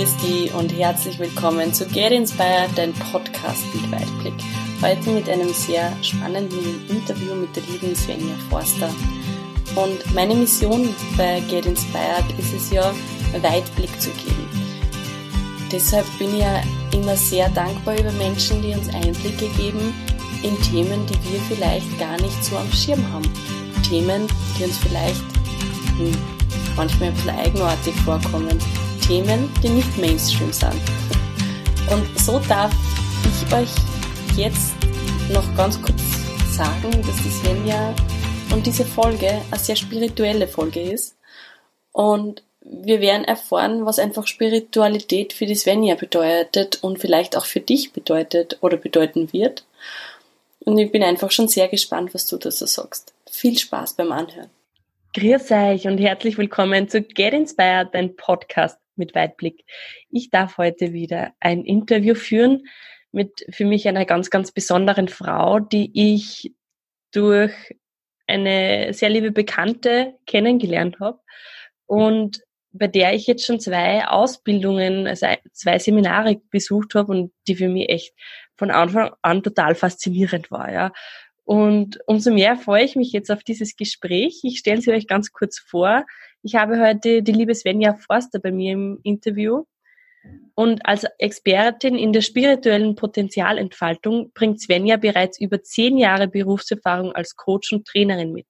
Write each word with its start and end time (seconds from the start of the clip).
Christi 0.00 0.50
und 0.56 0.72
herzlich 0.72 1.18
willkommen 1.18 1.74
zu 1.74 1.84
Get 1.84 2.10
Inspired, 2.10 2.70
dein 2.74 2.94
Podcast 2.94 3.62
mit 3.74 3.92
Weitblick. 3.92 4.32
Heute 4.80 5.10
mit 5.10 5.28
einem 5.28 5.52
sehr 5.52 5.92
spannenden 6.02 6.88
Interview 6.88 7.34
mit 7.34 7.54
der 7.54 7.62
lieben 7.64 7.94
Svenja 7.94 8.34
Forster. 8.48 8.88
Und 9.76 10.14
meine 10.14 10.34
Mission 10.34 10.88
bei 11.18 11.40
Get 11.50 11.66
Inspired 11.66 12.24
ist 12.38 12.54
es 12.54 12.70
ja, 12.70 12.94
Weitblick 13.42 13.90
zu 14.00 14.08
geben. 14.12 14.48
Deshalb 15.70 16.06
bin 16.18 16.32
ich 16.32 16.40
ja 16.40 16.62
immer 16.94 17.14
sehr 17.14 17.50
dankbar 17.50 18.00
über 18.00 18.12
Menschen, 18.12 18.62
die 18.62 18.72
uns 18.72 18.88
Einblicke 18.94 19.48
geben 19.58 19.92
in 20.42 20.58
Themen, 20.62 21.04
die 21.08 21.30
wir 21.30 21.40
vielleicht 21.46 21.98
gar 21.98 22.18
nicht 22.22 22.42
so 22.42 22.56
am 22.56 22.72
Schirm 22.72 23.06
haben. 23.12 23.30
Themen, 23.86 24.26
die 24.58 24.64
uns 24.64 24.78
vielleicht 24.78 25.20
hm, 25.98 26.16
manchmal 26.74 27.10
ein 27.10 27.14
bisschen 27.14 27.38
eigenartig 27.38 27.94
vorkommen. 27.96 28.58
Themen, 29.00 29.52
die 29.62 29.68
nicht 29.68 29.98
Mainstream 29.98 30.52
sind. 30.52 30.80
Und 31.90 32.18
so 32.18 32.38
darf 32.48 32.72
ich 33.24 33.52
euch 33.52 33.70
jetzt 34.36 34.72
noch 35.32 35.44
ganz 35.56 35.80
kurz 35.82 36.00
sagen, 36.56 36.90
dass 36.90 37.16
die 37.16 37.30
Svenja 37.30 37.94
und 38.52 38.66
diese 38.66 38.84
Folge 38.84 39.40
eine 39.50 39.60
sehr 39.60 39.76
spirituelle 39.76 40.46
Folge 40.46 40.80
ist. 40.80 41.16
Und 41.92 42.42
wir 42.60 43.00
werden 43.00 43.24
erfahren, 43.24 43.86
was 43.86 43.98
einfach 43.98 44.26
Spiritualität 44.26 45.32
für 45.32 45.46
die 45.46 45.54
Svenja 45.54 45.94
bedeutet 45.94 46.82
und 46.82 46.98
vielleicht 46.98 47.36
auch 47.36 47.46
für 47.46 47.60
dich 47.60 47.92
bedeutet 47.92 48.58
oder 48.60 48.76
bedeuten 48.76 49.32
wird. 49.32 49.64
Und 50.60 50.78
ich 50.78 50.92
bin 50.92 51.02
einfach 51.02 51.30
schon 51.30 51.48
sehr 51.48 51.68
gespannt, 51.68 52.14
was 52.14 52.26
du 52.26 52.36
da 52.36 52.50
so 52.50 52.66
sagst. 52.66 53.14
Viel 53.30 53.58
Spaß 53.58 53.94
beim 53.94 54.12
Anhören. 54.12 54.50
Grüß 55.14 55.50
euch 55.50 55.86
und 55.88 55.98
herzlich 55.98 56.38
willkommen 56.38 56.88
zu 56.88 57.02
Get 57.02 57.32
Inspired, 57.32 57.88
dein 57.92 58.14
Podcast 58.14 58.78
mit 59.00 59.16
Weitblick. 59.16 59.64
Ich 60.10 60.30
darf 60.30 60.58
heute 60.58 60.92
wieder 60.92 61.32
ein 61.40 61.64
Interview 61.64 62.14
führen 62.14 62.68
mit 63.10 63.44
für 63.50 63.64
mich 63.64 63.88
einer 63.88 64.04
ganz, 64.04 64.30
ganz 64.30 64.52
besonderen 64.52 65.08
Frau, 65.08 65.58
die 65.58 65.90
ich 65.92 66.54
durch 67.10 67.52
eine 68.28 68.92
sehr 68.92 69.10
liebe 69.10 69.32
Bekannte 69.32 70.14
kennengelernt 70.26 71.00
habe 71.00 71.18
und 71.86 72.40
bei 72.72 72.86
der 72.86 73.14
ich 73.14 73.26
jetzt 73.26 73.44
schon 73.44 73.58
zwei 73.58 74.06
Ausbildungen, 74.06 75.08
also 75.08 75.26
zwei 75.52 75.80
Seminare 75.80 76.40
besucht 76.50 76.94
habe 76.94 77.10
und 77.10 77.32
die 77.48 77.56
für 77.56 77.68
mich 77.68 77.88
echt 77.88 78.14
von 78.56 78.70
Anfang 78.70 79.10
an 79.22 79.42
total 79.42 79.74
faszinierend 79.74 80.50
war, 80.52 80.72
ja. 80.72 80.92
Und 81.44 81.98
umso 82.06 82.32
mehr 82.32 82.56
freue 82.56 82.84
ich 82.84 82.96
mich 82.96 83.12
jetzt 83.12 83.30
auf 83.30 83.42
dieses 83.42 83.76
Gespräch. 83.76 84.40
Ich 84.44 84.58
stelle 84.58 84.80
sie 84.80 84.92
euch 84.92 85.06
ganz 85.06 85.32
kurz 85.32 85.58
vor. 85.58 86.04
Ich 86.42 86.54
habe 86.54 86.80
heute 86.80 87.22
die 87.22 87.32
liebe 87.32 87.54
Svenja 87.54 87.94
Forster 87.94 88.38
bei 88.38 88.52
mir 88.52 88.72
im 88.72 89.00
Interview. 89.02 89.64
Und 90.54 90.84
als 90.84 91.06
Expertin 91.18 91.96
in 91.96 92.12
der 92.12 92.20
spirituellen 92.20 92.94
Potenzialentfaltung 92.94 94.32
bringt 94.34 94.60
Svenja 94.60 94.96
bereits 94.96 95.40
über 95.40 95.62
zehn 95.62 95.96
Jahre 95.96 96.28
Berufserfahrung 96.28 97.12
als 97.12 97.36
Coach 97.36 97.72
und 97.72 97.86
Trainerin 97.86 98.32
mit. 98.32 98.46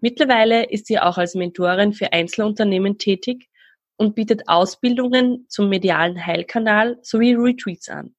Mittlerweile 0.00 0.68
ist 0.68 0.86
sie 0.86 0.98
auch 0.98 1.18
als 1.18 1.34
Mentorin 1.34 1.92
für 1.92 2.12
Einzelunternehmen 2.12 2.98
tätig 2.98 3.48
und 3.96 4.14
bietet 4.14 4.48
Ausbildungen 4.48 5.46
zum 5.48 5.68
medialen 5.68 6.26
Heilkanal 6.26 6.98
sowie 7.02 7.34
Retreats 7.34 7.88
an. 7.88 8.14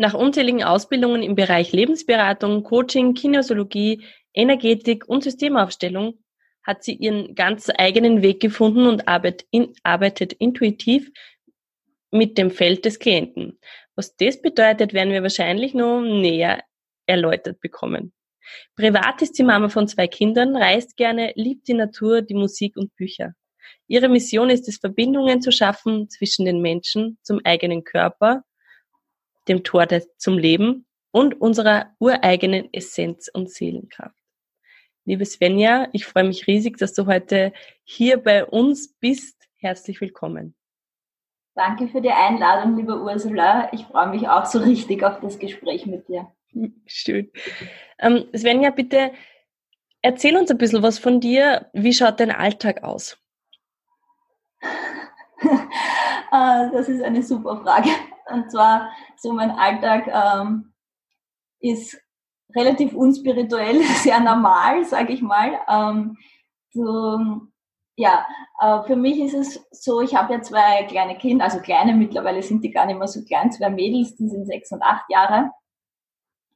Nach 0.00 0.14
unzähligen 0.14 0.64
Ausbildungen 0.64 1.22
im 1.22 1.34
Bereich 1.34 1.72
Lebensberatung, 1.72 2.62
Coaching, 2.62 3.12
Kinesiologie, 3.12 4.02
Energetik 4.32 5.06
und 5.06 5.22
Systemaufstellung 5.22 6.24
hat 6.62 6.82
sie 6.82 6.94
ihren 6.94 7.34
ganz 7.34 7.68
eigenen 7.76 8.22
Weg 8.22 8.40
gefunden 8.40 8.86
und 8.86 9.06
arbeitet 9.08 10.32
intuitiv 10.32 11.10
mit 12.10 12.38
dem 12.38 12.50
Feld 12.50 12.86
des 12.86 12.98
Klienten. 12.98 13.58
Was 13.94 14.16
das 14.16 14.40
bedeutet, 14.40 14.94
werden 14.94 15.12
wir 15.12 15.22
wahrscheinlich 15.22 15.74
noch 15.74 16.00
näher 16.00 16.64
erläutert 17.04 17.60
bekommen. 17.60 18.14
Privat 18.76 19.20
ist 19.20 19.34
sie 19.34 19.44
Mama 19.44 19.68
von 19.68 19.86
zwei 19.86 20.08
Kindern, 20.08 20.56
reist 20.56 20.96
gerne, 20.96 21.34
liebt 21.36 21.68
die 21.68 21.74
Natur, 21.74 22.22
die 22.22 22.32
Musik 22.32 22.78
und 22.78 22.96
Bücher. 22.96 23.34
Ihre 23.86 24.08
Mission 24.08 24.48
ist 24.48 24.66
es, 24.66 24.78
Verbindungen 24.78 25.42
zu 25.42 25.52
schaffen 25.52 26.08
zwischen 26.08 26.46
den 26.46 26.62
Menschen, 26.62 27.18
zum 27.22 27.40
eigenen 27.44 27.84
Körper 27.84 28.44
dem 29.48 29.64
Tor 29.64 29.86
zum 30.16 30.38
Leben 30.38 30.86
und 31.10 31.40
unserer 31.40 31.94
ureigenen 31.98 32.72
Essenz 32.72 33.28
und 33.32 33.50
Seelenkraft. 33.50 34.16
Liebe 35.04 35.24
Svenja, 35.24 35.88
ich 35.92 36.06
freue 36.06 36.24
mich 36.24 36.46
riesig, 36.46 36.76
dass 36.78 36.92
du 36.92 37.06
heute 37.06 37.52
hier 37.84 38.18
bei 38.18 38.44
uns 38.44 38.94
bist. 39.00 39.48
Herzlich 39.56 40.00
willkommen. 40.00 40.54
Danke 41.54 41.88
für 41.88 42.00
die 42.00 42.10
Einladung, 42.10 42.76
liebe 42.76 43.00
Ursula. 43.02 43.68
Ich 43.72 43.84
freue 43.84 44.08
mich 44.08 44.28
auch 44.28 44.46
so 44.46 44.60
richtig 44.60 45.02
auf 45.02 45.20
das 45.20 45.38
Gespräch 45.38 45.86
mit 45.86 46.06
dir. 46.08 46.30
Schön. 46.86 47.30
Ähm, 47.98 48.26
Svenja, 48.36 48.70
bitte 48.70 49.12
erzähl 50.02 50.36
uns 50.36 50.50
ein 50.50 50.58
bisschen 50.58 50.82
was 50.82 50.98
von 50.98 51.20
dir. 51.20 51.70
Wie 51.72 51.92
schaut 51.92 52.20
dein 52.20 52.30
Alltag 52.30 52.82
aus? 52.82 53.18
Äh, 56.32 56.70
das 56.70 56.88
ist 56.88 57.02
eine 57.02 57.24
super 57.24 57.56
Frage. 57.56 57.88
Und 58.26 58.52
zwar, 58.52 58.92
so 59.16 59.32
mein 59.32 59.50
Alltag 59.50 60.06
ähm, 60.06 60.72
ist 61.58 62.00
relativ 62.54 62.94
unspirituell, 62.94 63.82
sehr 63.96 64.20
normal, 64.20 64.84
sage 64.84 65.12
ich 65.12 65.22
mal. 65.22 65.58
Ähm, 65.68 66.16
so, 66.72 67.18
ja, 67.96 68.26
äh, 68.60 68.82
für 68.84 68.96
mich 68.96 69.18
ist 69.20 69.34
es 69.34 69.66
so, 69.72 70.00
ich 70.00 70.14
habe 70.14 70.34
ja 70.34 70.42
zwei 70.42 70.84
kleine 70.84 71.18
Kinder, 71.18 71.44
also 71.44 71.60
kleine 71.60 71.94
mittlerweile 71.94 72.42
sind 72.42 72.62
die 72.62 72.70
gar 72.70 72.86
nicht 72.86 72.98
mehr 72.98 73.08
so 73.08 73.24
klein, 73.24 73.50
zwei 73.50 73.70
Mädels, 73.70 74.16
die 74.16 74.28
sind 74.28 74.46
sechs 74.46 74.70
und 74.70 74.82
acht 74.82 75.04
Jahre. 75.08 75.50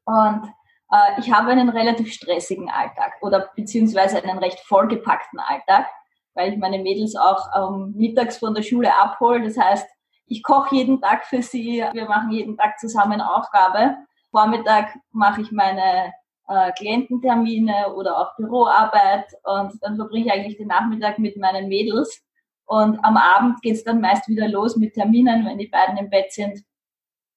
Und 0.05 0.53
äh, 0.91 1.21
ich 1.21 1.33
habe 1.33 1.51
einen 1.51 1.69
relativ 1.69 2.13
stressigen 2.13 2.71
Alltag 2.71 3.15
oder 3.23 3.51
beziehungsweise 3.57 4.23
einen 4.23 4.39
recht 4.39 4.61
vollgepackten 4.61 5.41
Alltag, 5.41 5.87
weil 6.35 6.53
ich 6.53 6.59
meine 6.59 6.79
Mädels 6.79 7.17
auch 7.17 7.49
ähm, 7.57 7.95
mittags 7.97 8.39
von 8.39 8.55
der 8.55 8.63
Schule 8.63 8.97
abhole. 8.97 9.43
Das 9.43 9.57
heißt, 9.57 9.87
ich 10.27 10.43
koche 10.43 10.77
jeden 10.77 11.01
Tag 11.01 11.27
für 11.27 11.43
sie, 11.43 11.85
wir 11.93 12.07
machen 12.07 12.31
jeden 12.31 12.57
Tag 12.57 12.79
zusammen 12.79 13.21
Aufgabe. 13.21 13.97
Vormittag 14.31 14.97
mache 15.13 15.43
ich 15.43 15.53
meine 15.53 16.13
äh, 16.49 16.73
Kliententermine 16.73 17.95
oder 17.95 18.19
auch 18.19 18.37
Büroarbeit 18.37 19.27
und 19.45 19.73
dann 19.81 19.97
verbringe 19.97 20.27
ich 20.27 20.33
eigentlich 20.33 20.57
den 20.57 20.69
Nachmittag 20.69 21.19
mit 21.19 21.37
meinen 21.37 21.69
Mädels. 21.69 22.23
Und 22.67 22.99
am 23.05 23.17
Abend 23.17 23.61
geht 23.63 23.75
es 23.75 23.85
dann 23.85 24.01
meist 24.01 24.27
wieder 24.29 24.49
los 24.49 24.77
mit 24.77 24.95
Terminen, 24.95 25.45
wenn 25.45 25.59
die 25.59 25.69
beiden 25.69 25.99
im 25.99 26.09
Bett 26.09 26.33
sind, 26.33 26.65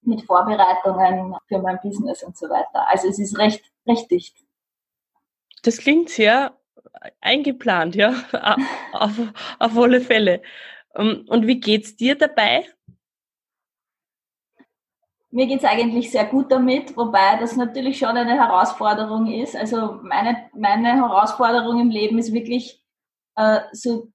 mit 0.02 0.22
Vorbereitungen 0.24 1.36
für 1.48 1.60
mein 1.60 1.80
Business 1.84 2.24
und 2.24 2.38
so 2.38 2.48
weiter. 2.50 2.88
Also 2.88 3.10
es 3.10 3.20
ist 3.20 3.38
recht, 3.38 3.64
recht 3.86 4.10
dicht. 4.10 4.38
Das 5.64 5.78
klingt 5.78 6.10
sehr 6.10 6.58
eingeplant, 7.22 7.96
ja, 7.96 8.14
auf, 8.94 9.20
auf 9.60 9.78
alle 9.78 10.02
Fälle. 10.02 10.42
Ähm, 10.96 11.26
und 11.28 11.48
wie 11.48 11.60
geht's 11.60 11.96
dir 11.96 12.16
dabei? 12.16 12.66
Mir 15.30 15.46
geht's 15.46 15.66
eigentlich 15.66 16.10
sehr 16.12 16.26
gut 16.26 16.52
damit, 16.52 16.96
wobei 16.96 17.38
das 17.40 17.58
natürlich 17.58 18.00
schon 18.00 18.16
eine 18.16 18.36
Herausforderung 18.36 19.28
ist. 19.28 19.56
Also 19.56 20.00
meine, 20.02 20.50
meine 20.56 20.96
Herausforderung 20.96 21.82
im 21.82 21.90
Leben 21.90 22.18
ist 22.18 22.34
wirklich 22.34 22.82
äh, 23.36 23.60
so 23.74 24.08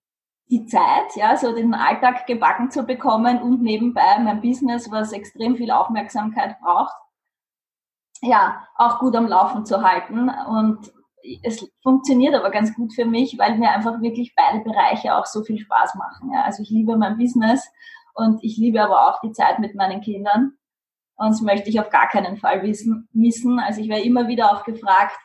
die 0.48 0.66
Zeit, 0.66 1.14
ja, 1.16 1.36
so 1.36 1.54
den 1.54 1.74
Alltag 1.74 2.26
gebacken 2.26 2.70
zu 2.70 2.84
bekommen 2.84 3.40
und 3.40 3.62
nebenbei 3.62 4.18
mein 4.20 4.40
Business, 4.40 4.90
was 4.90 5.12
extrem 5.12 5.56
viel 5.56 5.70
Aufmerksamkeit 5.70 6.58
braucht, 6.60 6.94
ja, 8.20 8.66
auch 8.76 8.98
gut 8.98 9.16
am 9.16 9.26
Laufen 9.26 9.64
zu 9.64 9.82
halten. 9.82 10.28
Und 10.28 10.92
es 11.42 11.70
funktioniert 11.82 12.34
aber 12.34 12.50
ganz 12.50 12.74
gut 12.74 12.92
für 12.94 13.04
mich, 13.04 13.38
weil 13.38 13.58
mir 13.58 13.70
einfach 13.70 14.00
wirklich 14.00 14.34
beide 14.34 14.62
Bereiche 14.64 15.14
auch 15.16 15.26
so 15.26 15.42
viel 15.42 15.58
Spaß 15.58 15.94
machen. 15.94 16.30
Ja. 16.32 16.42
Also 16.42 16.62
ich 16.62 16.70
liebe 16.70 16.96
mein 16.96 17.18
Business 17.18 17.68
und 18.14 18.42
ich 18.42 18.56
liebe 18.56 18.82
aber 18.82 19.08
auch 19.08 19.20
die 19.20 19.32
Zeit 19.32 19.58
mit 19.58 19.74
meinen 19.74 20.00
Kindern. 20.00 20.52
Und 21.16 21.30
das 21.30 21.40
möchte 21.40 21.70
ich 21.70 21.80
auf 21.80 21.90
gar 21.90 22.08
keinen 22.08 22.36
Fall 22.36 22.62
wissen, 22.62 23.08
missen. 23.12 23.58
Also 23.58 23.80
ich 23.80 23.88
werde 23.88 24.04
immer 24.04 24.28
wieder 24.28 24.52
auch 24.52 24.64
gefragt, 24.64 25.16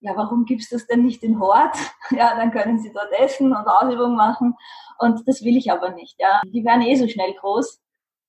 ja, 0.00 0.16
warum 0.16 0.44
gibt's 0.44 0.68
das 0.68 0.86
denn 0.86 1.04
nicht 1.04 1.22
in 1.22 1.38
Hort? 1.38 1.76
Ja, 2.10 2.36
dann 2.36 2.50
können 2.50 2.78
sie 2.78 2.92
dort 2.92 3.10
essen 3.12 3.56
und 3.56 3.66
Ausübung 3.66 4.16
machen. 4.16 4.54
Und 4.98 5.26
das 5.26 5.42
will 5.42 5.56
ich 5.56 5.72
aber 5.72 5.90
nicht. 5.92 6.16
Ja, 6.18 6.42
die 6.44 6.64
werden 6.64 6.82
eh 6.82 6.94
so 6.94 7.08
schnell 7.08 7.32
groß. 7.34 7.80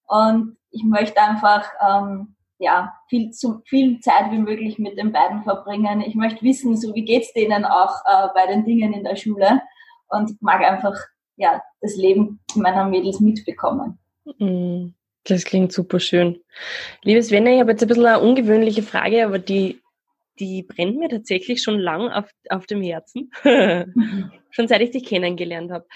Und 0.08 0.58
ich 0.70 0.84
möchte 0.86 1.22
einfach 1.22 1.70
ähm, 1.86 2.36
ja 2.64 2.94
viel 3.10 3.32
so 3.34 3.62
viel 3.66 4.00
Zeit 4.00 4.32
wie 4.32 4.40
möglich 4.40 4.80
mit 4.80 4.98
den 4.98 5.12
beiden 5.12 5.44
verbringen. 5.44 6.02
Ich 6.02 6.16
möchte 6.16 6.44
wissen, 6.44 6.76
so 6.78 6.96
wie 6.96 7.06
geht's 7.06 7.34
denen 7.34 7.66
auch 7.66 7.94
äh, 8.06 8.28
bei 8.34 8.48
den 8.48 8.66
Dingen 8.66 8.94
in 8.94 9.04
der 9.04 9.16
Schule. 9.16 9.62
Und 10.08 10.42
mag 10.42 10.62
einfach 10.62 10.96
ja 11.36 11.62
das 11.82 11.96
Leben 11.96 12.40
meiner 12.56 12.86
Mädels 12.86 13.20
mitbekommen. 13.20 14.00
Mhm. 14.40 14.94
Das 15.26 15.46
klingt 15.46 15.72
super 15.72 16.00
schön. 16.00 16.42
Liebes 17.04 17.28
Svenja, 17.28 17.54
ich 17.54 17.60
habe 17.62 17.72
jetzt 17.72 17.82
ein 17.82 17.88
bisschen 17.88 18.06
eine 18.06 18.20
ungewöhnliche 18.20 18.84
Frage, 18.84 19.26
aber 19.26 19.40
die, 19.40 19.82
die 20.40 20.64
brennt 20.64 20.98
mir 20.98 21.08
tatsächlich 21.08 21.64
schon 21.64 21.80
lang 21.80 22.10
auf, 22.10 22.30
auf 22.50 22.66
dem 22.66 22.82
Herzen. 22.82 23.32
schon 24.50 24.68
seit 24.68 24.82
ich 24.82 24.92
dich 24.92 25.06
kennengelernt 25.06 25.72
habe. 25.72 25.88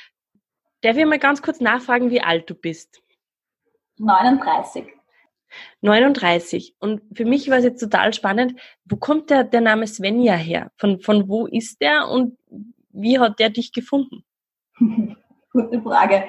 Darf 0.82 0.98
ich 0.98 1.06
mal 1.06 1.20
ganz 1.20 1.42
kurz 1.42 1.60
nachfragen, 1.60 2.10
wie 2.10 2.22
alt 2.22 2.50
du 2.50 2.56
bist? 2.56 3.02
39. 3.98 4.86
39. 5.82 6.76
Und 6.80 7.02
für 7.14 7.26
mich 7.26 7.50
war 7.50 7.58
es 7.58 7.64
jetzt 7.64 7.80
total 7.80 8.14
spannend, 8.14 8.60
wo 8.86 8.98
kommt 8.98 9.30
der, 9.30 9.44
der 9.44 9.62
Name 9.62 9.88
Svenja 9.88 10.36
her? 10.36 10.72
Von, 10.78 11.00
von 11.00 11.28
wo 11.28 11.46
ist 11.46 11.82
der 11.82 12.08
und 12.10 12.38
wie 12.92 13.20
hat 13.20 13.40
der 13.40 13.50
dich 13.50 13.74
gefunden? 13.74 14.24
Gute 15.52 15.82
Frage. 15.82 16.26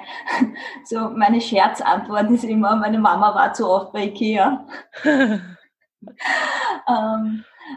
So, 0.85 1.11
meine 1.11 1.41
Scherzantwort 1.41 2.31
ist 2.31 2.44
immer, 2.44 2.76
meine 2.76 2.99
Mama 2.99 3.35
war 3.35 3.53
zu 3.53 3.69
oft 3.69 3.93
bei 3.93 4.05
Ikea. 4.05 4.67
ähm, 5.05 5.43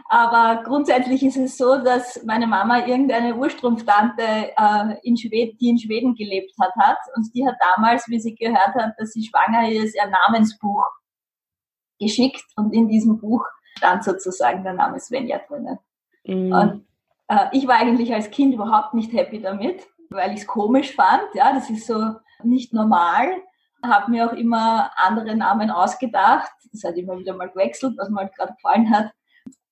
aber 0.08 0.62
grundsätzlich 0.62 1.22
ist 1.22 1.36
es 1.36 1.58
so, 1.58 1.76
dass 1.76 2.22
meine 2.24 2.46
Mama 2.46 2.86
irgendeine 2.86 3.34
Urstrumpftante, 3.34 4.22
äh, 4.22 4.94
in 5.02 5.16
Schweden, 5.16 5.58
die 5.58 5.70
in 5.70 5.78
Schweden 5.78 6.14
gelebt 6.14 6.52
hat, 6.60 6.74
hat. 6.76 6.98
Und 7.16 7.34
die 7.34 7.46
hat 7.46 7.56
damals, 7.74 8.08
wie 8.08 8.20
sie 8.20 8.34
gehört 8.34 8.74
hat, 8.74 8.94
dass 8.96 9.12
sie 9.12 9.24
schwanger 9.24 9.68
ist, 9.68 9.94
ihr 9.94 10.06
Namensbuch 10.06 10.86
geschickt. 12.02 12.44
Und 12.56 12.72
in 12.72 12.88
diesem 12.88 13.18
Buch 13.18 13.44
stand 13.78 14.04
sozusagen 14.04 14.64
der 14.64 14.74
Name 14.74 15.00
Svenja 15.00 15.40
drinnen. 15.48 15.78
Mhm. 16.24 16.52
Und 16.52 16.86
äh, 17.28 17.46
ich 17.52 17.66
war 17.66 17.76
eigentlich 17.76 18.12
als 18.14 18.30
Kind 18.30 18.54
überhaupt 18.54 18.94
nicht 18.94 19.12
happy 19.12 19.40
damit, 19.40 19.86
weil 20.10 20.32
ich 20.32 20.40
es 20.40 20.46
komisch 20.46 20.94
fand. 20.94 21.22
Ja, 21.34 21.52
das 21.52 21.70
ist 21.70 21.86
so 21.86 22.14
nicht 22.42 22.72
normal. 22.72 23.28
Habe 23.82 24.10
mir 24.10 24.26
auch 24.26 24.34
immer 24.34 24.90
andere 24.96 25.34
Namen 25.34 25.70
ausgedacht. 25.70 26.52
Das 26.72 26.84
hat 26.84 26.96
immer 26.96 27.18
wieder 27.18 27.34
mal 27.34 27.50
gewechselt, 27.50 27.94
was 27.98 28.08
mir 28.10 28.20
halt 28.20 28.34
gerade 28.34 28.54
gefallen 28.54 28.90
hat. 28.90 29.10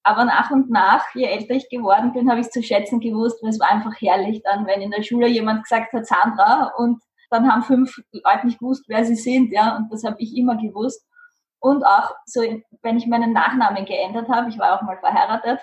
Aber 0.02 0.24
nach 0.24 0.50
und 0.50 0.70
nach, 0.70 1.04
je 1.14 1.24
älter 1.24 1.54
ich 1.54 1.68
geworden 1.68 2.12
bin, 2.12 2.30
habe 2.30 2.40
ich 2.40 2.46
es 2.46 2.52
zu 2.52 2.62
schätzen 2.62 3.00
gewusst, 3.00 3.42
weil 3.42 3.50
es 3.50 3.60
war 3.60 3.70
einfach 3.70 3.92
herrlich 4.00 4.42
dann, 4.42 4.66
wenn 4.66 4.80
in 4.80 4.90
der 4.90 5.02
Schule 5.02 5.28
jemand 5.28 5.64
gesagt 5.64 5.92
hat, 5.92 6.06
Sandra, 6.06 6.72
und 6.78 7.02
dann 7.28 7.50
haben 7.50 7.62
fünf 7.62 7.94
Leute 8.12 8.46
nicht 8.46 8.58
gewusst, 8.58 8.84
wer 8.88 9.04
sie 9.04 9.14
sind, 9.14 9.52
ja, 9.52 9.76
und 9.76 9.92
das 9.92 10.02
habe 10.04 10.16
ich 10.18 10.36
immer 10.36 10.56
gewusst. 10.56 11.06
Und 11.60 11.84
auch 11.84 12.14
so, 12.24 12.40
wenn 12.82 12.96
ich 12.96 13.06
meinen 13.06 13.32
Nachnamen 13.32 13.84
geändert 13.84 14.28
habe, 14.28 14.48
ich 14.48 14.58
war 14.58 14.76
auch 14.76 14.82
mal 14.82 14.98
verheiratet, 14.98 15.60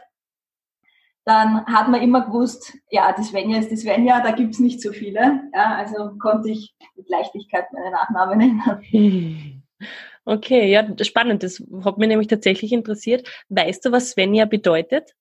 dann 1.25 1.65
hat 1.65 1.89
man 1.89 2.01
immer 2.01 2.21
gewusst, 2.25 2.77
ja, 2.89 3.11
die 3.11 3.23
Svenja 3.23 3.59
ist 3.59 3.69
die 3.69 3.75
Svenja, 3.75 4.21
da 4.21 4.31
gibt's 4.31 4.59
nicht 4.59 4.81
so 4.81 4.93
viele. 4.93 5.41
Ja, 5.53 5.75
also 5.75 6.17
konnte 6.19 6.49
ich 6.49 6.73
mit 6.95 7.09
Leichtigkeit 7.09 7.65
meine 7.73 7.91
Nachnamen 7.91 8.41
ändern. 8.41 8.83
Okay, 10.29 10.69
ja, 10.69 10.85
spannend. 11.03 11.41
Das 11.41 11.63
hat 11.85 11.97
mich 11.97 12.09
nämlich 12.09 12.27
tatsächlich 12.27 12.73
interessiert. 12.73 13.29
Weißt 13.47 13.85
du, 13.85 13.93
was 13.93 14.09
Svenja 14.09 14.43
bedeutet? 14.43 15.15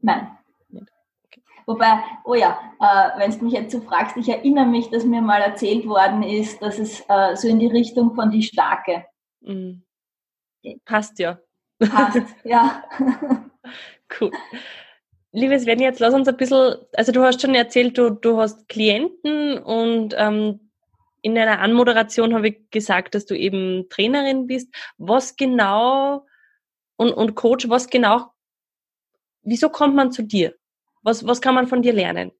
Nein. 0.00 0.36
Okay. 0.72 1.42
Wobei, 1.64 2.00
oh 2.24 2.34
ja, 2.34 2.58
äh, 2.80 3.20
wenn 3.20 3.30
du 3.30 3.44
mich 3.44 3.52
jetzt 3.52 3.70
so 3.70 3.80
fragst, 3.80 4.16
ich 4.16 4.28
erinnere 4.28 4.66
mich, 4.66 4.90
dass 4.90 5.04
mir 5.04 5.22
mal 5.22 5.40
erzählt 5.40 5.86
worden 5.86 6.24
ist, 6.24 6.60
dass 6.60 6.80
es 6.80 7.04
äh, 7.08 7.36
so 7.36 7.46
in 7.46 7.60
die 7.60 7.68
Richtung 7.68 8.16
von 8.16 8.32
die 8.32 8.42
Starke. 8.42 9.04
Mhm. 9.40 9.82
Passt 10.84 11.18
ja. 11.18 11.40
Passt, 11.78 12.18
ja. 12.44 12.84
cool. 14.20 14.30
Liebe 15.32 15.58
Svenja, 15.58 15.88
jetzt 15.88 16.00
lass 16.00 16.12
uns 16.12 16.28
ein 16.28 16.36
bisschen, 16.36 16.76
also 16.94 17.12
du 17.12 17.22
hast 17.22 17.40
schon 17.40 17.54
erzählt, 17.54 17.96
du, 17.96 18.10
du 18.10 18.38
hast 18.38 18.68
Klienten 18.68 19.58
und 19.58 20.14
ähm, 20.18 20.70
in 21.22 21.38
einer 21.38 21.60
Anmoderation 21.60 22.34
habe 22.34 22.48
ich 22.48 22.70
gesagt, 22.70 23.14
dass 23.14 23.26
du 23.26 23.36
eben 23.36 23.88
Trainerin 23.90 24.46
bist. 24.46 24.74
Was 24.98 25.36
genau 25.36 26.26
und, 26.96 27.12
und 27.12 27.34
Coach, 27.34 27.68
was 27.68 27.88
genau, 27.88 28.32
wieso 29.42 29.68
kommt 29.68 29.94
man 29.94 30.12
zu 30.12 30.22
dir? 30.22 30.54
Was, 31.02 31.26
was 31.26 31.40
kann 31.40 31.54
man 31.54 31.66
von 31.66 31.82
dir 31.82 31.92
lernen? 31.92 32.32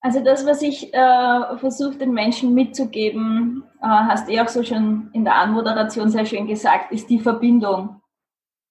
Also 0.00 0.20
das, 0.20 0.46
was 0.46 0.62
ich 0.62 0.94
äh, 0.94 1.56
versuche, 1.58 1.98
den 1.98 2.12
Menschen 2.12 2.54
mitzugeben, 2.54 3.64
äh, 3.82 3.86
hast 3.86 4.28
du 4.28 4.32
eh 4.32 4.40
auch 4.40 4.48
so 4.48 4.62
schon 4.62 5.10
in 5.12 5.24
der 5.24 5.34
Anmoderation 5.34 6.08
sehr 6.08 6.24
schön 6.24 6.46
gesagt, 6.46 6.92
ist 6.92 7.10
die 7.10 7.18
Verbindung 7.18 8.00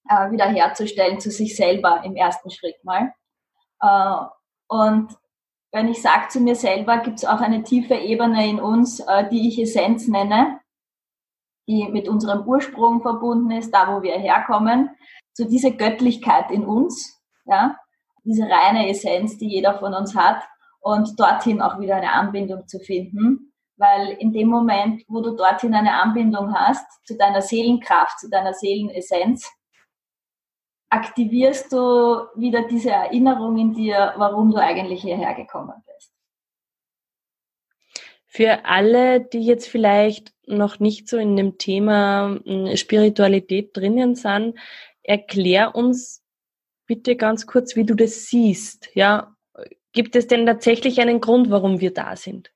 äh, 0.08 0.32
wiederherzustellen 0.32 1.20
zu 1.20 1.30
sich 1.30 1.56
selber 1.56 2.02
im 2.06 2.16
ersten 2.16 2.50
Schritt 2.50 2.82
mal. 2.84 3.14
Äh, 3.82 4.26
und 4.70 5.18
wenn 5.74 5.90
ich 5.90 6.02
sage 6.02 6.30
zu 6.30 6.40
mir 6.40 6.56
selber, 6.56 7.00
gibt 7.00 7.18
es 7.18 7.26
auch 7.26 7.42
eine 7.42 7.62
tiefe 7.62 7.96
Ebene 7.96 8.50
in 8.50 8.62
uns, 8.62 9.02
äh, 9.02 9.28
die 9.30 9.50
ich 9.50 9.60
Essenz 9.60 10.08
nenne, 10.08 10.62
die 11.68 11.90
mit 11.90 12.08
unserem 12.08 12.48
Ursprung 12.48 13.02
verbunden 13.02 13.52
ist, 13.52 13.72
da 13.72 13.94
wo 13.94 14.02
wir 14.02 14.18
herkommen. 14.18 14.92
So 15.34 15.44
diese 15.44 15.76
Göttlichkeit 15.76 16.52
in 16.52 16.66
uns, 16.66 17.22
ja, 17.44 17.76
diese 18.24 18.44
reine 18.44 18.90
Essenz, 18.90 19.38
die 19.38 19.50
jeder 19.50 19.78
von 19.78 19.94
uns 19.94 20.16
hat 20.16 20.42
und 20.80 21.20
dorthin 21.20 21.62
auch 21.62 21.80
wieder 21.80 21.96
eine 21.96 22.12
Anbindung 22.12 22.68
zu 22.68 22.80
finden. 22.80 23.54
Weil 23.78 24.10
in 24.20 24.34
dem 24.34 24.48
Moment, 24.48 25.04
wo 25.08 25.22
du 25.22 25.36
dorthin 25.36 25.74
eine 25.74 26.02
Anbindung 26.02 26.54
hast, 26.54 26.86
zu 27.06 27.16
deiner 27.16 27.42
Seelenkraft, 27.42 28.20
zu 28.20 28.30
deiner 28.30 28.54
Seelenessenz, 28.54 29.48
aktivierst 30.90 31.72
du 31.72 32.28
wieder 32.36 32.68
diese 32.68 32.92
Erinnerung 32.92 33.58
in 33.58 33.74
dir, 33.74 34.14
warum 34.18 34.52
du 34.52 34.58
eigentlich 34.58 35.02
hierher 35.02 35.34
gekommen 35.36 35.76
bist. 35.86 36.14
Für 38.26 38.66
alle, 38.66 39.22
die 39.22 39.42
jetzt 39.42 39.68
vielleicht 39.68 40.34
noch 40.46 40.80
nicht 40.80 41.08
so 41.08 41.18
in 41.18 41.36
dem 41.36 41.58
Thema 41.58 42.40
hm, 42.46 42.76
Spiritualität 42.78 43.76
drinnen 43.76 44.16
sind, 44.16 44.58
erklär 45.04 45.76
uns 45.76 46.24
bitte 46.86 47.16
ganz 47.16 47.48
kurz, 47.48 47.76
wie 47.76 47.86
du 47.86 47.96
das 47.96 48.28
siehst. 48.28 48.90
Ja, 48.94 49.36
gibt 49.98 50.16
es 50.16 50.28
denn 50.28 50.46
tatsächlich 50.46 51.02
einen 51.02 51.22
Grund, 51.22 51.50
warum 51.50 51.82
wir 51.82 51.92
da 51.92 52.16
sind? 52.16 52.54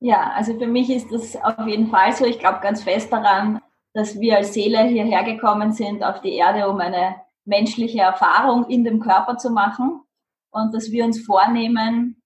Ja, 0.00 0.32
also 0.34 0.58
für 0.58 0.66
mich 0.66 0.90
ist 0.90 1.10
das 1.10 1.34
auf 1.34 1.66
jeden 1.66 1.88
Fall 1.88 2.12
so. 2.12 2.26
Ich 2.26 2.38
glaube 2.38 2.60
ganz 2.60 2.82
fest 2.82 3.10
daran, 3.10 3.62
dass 3.94 4.20
wir 4.20 4.36
als 4.36 4.52
Seele 4.52 4.84
hierher 4.84 5.24
gekommen 5.24 5.72
sind 5.72 6.04
auf 6.04 6.20
die 6.20 6.34
Erde, 6.34 6.68
um 6.68 6.78
eine 6.78 7.16
menschliche 7.46 8.00
Erfahrung 8.00 8.68
in 8.68 8.84
dem 8.84 9.00
Körper 9.00 9.38
zu 9.38 9.48
machen 9.48 10.02
und 10.50 10.74
dass 10.74 10.90
wir 10.90 11.06
uns 11.06 11.24
vornehmen, 11.24 12.22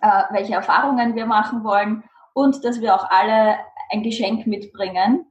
äh, 0.00 0.22
welche 0.30 0.54
Erfahrungen 0.54 1.16
wir 1.16 1.26
machen 1.26 1.64
wollen 1.64 2.04
und 2.34 2.64
dass 2.64 2.80
wir 2.80 2.94
auch 2.94 3.10
alle 3.10 3.58
ein 3.90 4.04
Geschenk 4.04 4.46
mitbringen, 4.46 5.26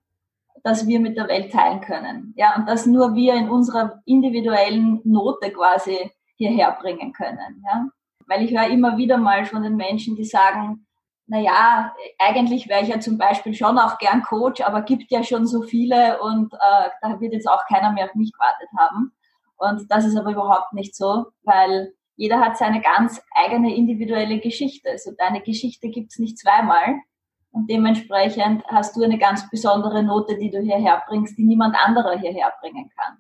das 0.62 0.88
wir 0.88 1.00
mit 1.00 1.16
der 1.16 1.30
Welt 1.30 1.54
teilen 1.54 1.80
können. 1.80 2.34
Ja, 2.36 2.58
und 2.58 2.68
dass 2.68 2.86
nur 2.86 3.16
wir 3.16 3.36
in 3.36 3.48
unserer 3.48 4.02
individuellen 4.04 5.00
Note 5.06 5.52
quasi 5.52 6.12
hierher 6.38 6.78
bringen 6.80 7.14
können. 7.14 7.64
Ja, 7.66 7.88
weil 8.28 8.44
ich 8.44 8.52
höre 8.52 8.70
immer 8.70 8.98
wieder 8.98 9.18
mal 9.18 9.46
von 9.46 9.64
den 9.64 9.76
Menschen, 9.76 10.16
die 10.16 10.26
sagen, 10.26 10.86
naja, 11.28 11.94
eigentlich 12.20 12.70
wäre 12.70 12.84
ich 12.84 12.90
ja 12.90 13.00
zum 13.00 13.18
Beispiel 13.18 13.54
schon 13.54 13.78
auch 13.78 13.98
gern 13.98 14.24
Coach, 14.24 14.62
aber 14.62 14.82
gibt 14.82 15.12
ja 15.12 15.24
schon 15.24 15.46
so 15.46 15.62
viele 15.64 16.22
und 16.22 16.54
äh, 16.54 16.90
da 17.02 17.20
wird 17.20 17.34
jetzt 17.34 17.50
auch 17.50 17.66
keiner 17.68 17.92
mehr 17.92 18.06
auf 18.06 18.16
mich 18.16 18.32
gewartet 18.32 18.70
haben. 18.78 19.12
Und 19.58 19.92
das 19.92 20.06
ist 20.06 20.16
aber 20.16 20.32
überhaupt 20.32 20.72
nicht 20.74 20.96
so, 20.96 21.26
weil 21.44 21.94
jeder 22.16 22.40
hat 22.40 22.58
seine 22.58 22.82
ganz 22.82 23.22
eigene 23.36 23.76
individuelle 23.76 24.40
Geschichte. 24.40 24.90
Also 24.90 25.12
deine 25.18 25.42
Geschichte 25.42 25.90
gibt's 25.90 26.18
nicht 26.18 26.38
zweimal. 26.38 26.96
Und 27.52 27.70
dementsprechend 27.70 28.64
hast 28.68 28.96
du 28.96 29.04
eine 29.04 29.18
ganz 29.18 29.50
besondere 29.50 30.04
Note, 30.04 30.38
die 30.38 30.50
du 30.50 30.60
hierher 30.60 31.04
bringst, 31.08 31.38
die 31.38 31.46
niemand 31.46 31.76
anderer 31.76 32.18
hierher 32.18 32.54
bringen 32.62 32.90
kann. 32.96 33.18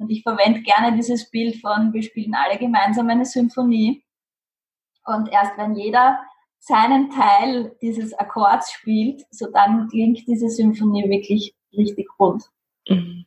Und 0.00 0.10
ich 0.10 0.22
verwende 0.22 0.62
gerne 0.62 0.96
dieses 0.96 1.30
Bild 1.30 1.60
von, 1.60 1.92
wir 1.92 2.02
spielen 2.02 2.34
alle 2.34 2.58
gemeinsam 2.58 3.10
eine 3.10 3.26
Symphonie. 3.26 4.02
Und 5.04 5.30
erst 5.30 5.58
wenn 5.58 5.74
jeder 5.74 6.18
seinen 6.58 7.10
Teil 7.10 7.76
dieses 7.82 8.14
Akkords 8.14 8.72
spielt, 8.72 9.22
so 9.30 9.50
dann 9.52 9.88
klingt 9.88 10.26
diese 10.26 10.48
Symphonie 10.48 11.08
wirklich 11.10 11.54
richtig 11.76 12.08
rund. 12.18 12.44
Mhm. 12.88 13.26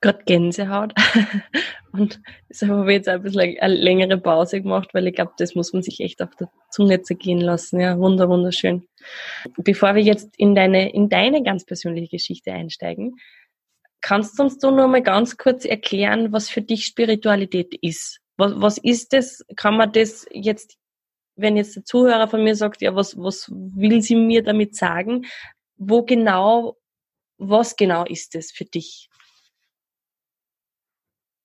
Gerade 0.00 0.22
Gänsehaut. 0.24 0.94
Und 1.92 2.20
deshalb 2.48 2.70
habe 2.70 2.92
ich 2.92 2.98
jetzt 2.98 3.08
ein 3.08 3.22
bisschen 3.22 3.58
eine 3.60 3.74
längere 3.74 4.16
Pause 4.16 4.62
gemacht, 4.62 4.94
weil 4.94 5.08
ich 5.08 5.14
glaube, 5.14 5.32
das 5.38 5.56
muss 5.56 5.72
man 5.72 5.82
sich 5.82 5.98
echt 6.00 6.22
auf 6.22 6.34
der 6.36 6.48
Zunge 6.70 7.02
zergehen 7.02 7.40
lassen. 7.40 7.80
Ja, 7.80 7.98
wunder, 7.98 8.28
wunderschön. 8.28 8.86
Bevor 9.56 9.96
wir 9.96 10.02
jetzt 10.02 10.32
in 10.36 10.54
deine, 10.54 10.92
in 10.92 11.08
deine 11.08 11.42
ganz 11.42 11.66
persönliche 11.66 12.16
Geschichte 12.16 12.52
einsteigen, 12.52 13.16
kannst 14.00 14.38
du 14.38 14.44
uns 14.44 14.58
du 14.58 14.70
nur 14.70 14.88
mal 14.88 15.02
ganz 15.02 15.36
kurz 15.36 15.64
erklären, 15.64 16.32
was 16.32 16.48
für 16.48 16.62
dich 16.62 16.84
Spiritualität 16.86 17.74
ist? 17.82 18.20
Was, 18.36 18.52
was 18.56 18.78
ist 18.78 19.12
das? 19.12 19.44
Kann 19.56 19.76
man 19.76 19.92
das 19.92 20.26
jetzt 20.30 20.80
wenn 21.40 21.56
jetzt 21.56 21.76
der 21.76 21.84
Zuhörer 21.84 22.28
von 22.28 22.44
mir 22.44 22.54
sagt, 22.54 22.82
ja, 22.82 22.94
was, 22.94 23.16
was 23.16 23.50
will 23.50 24.02
sie 24.02 24.16
mir 24.16 24.42
damit 24.42 24.76
sagen? 24.76 25.26
Wo 25.76 26.02
genau, 26.02 26.76
was 27.38 27.76
genau 27.76 28.04
ist 28.04 28.34
es 28.34 28.52
für 28.52 28.64
dich? 28.64 29.08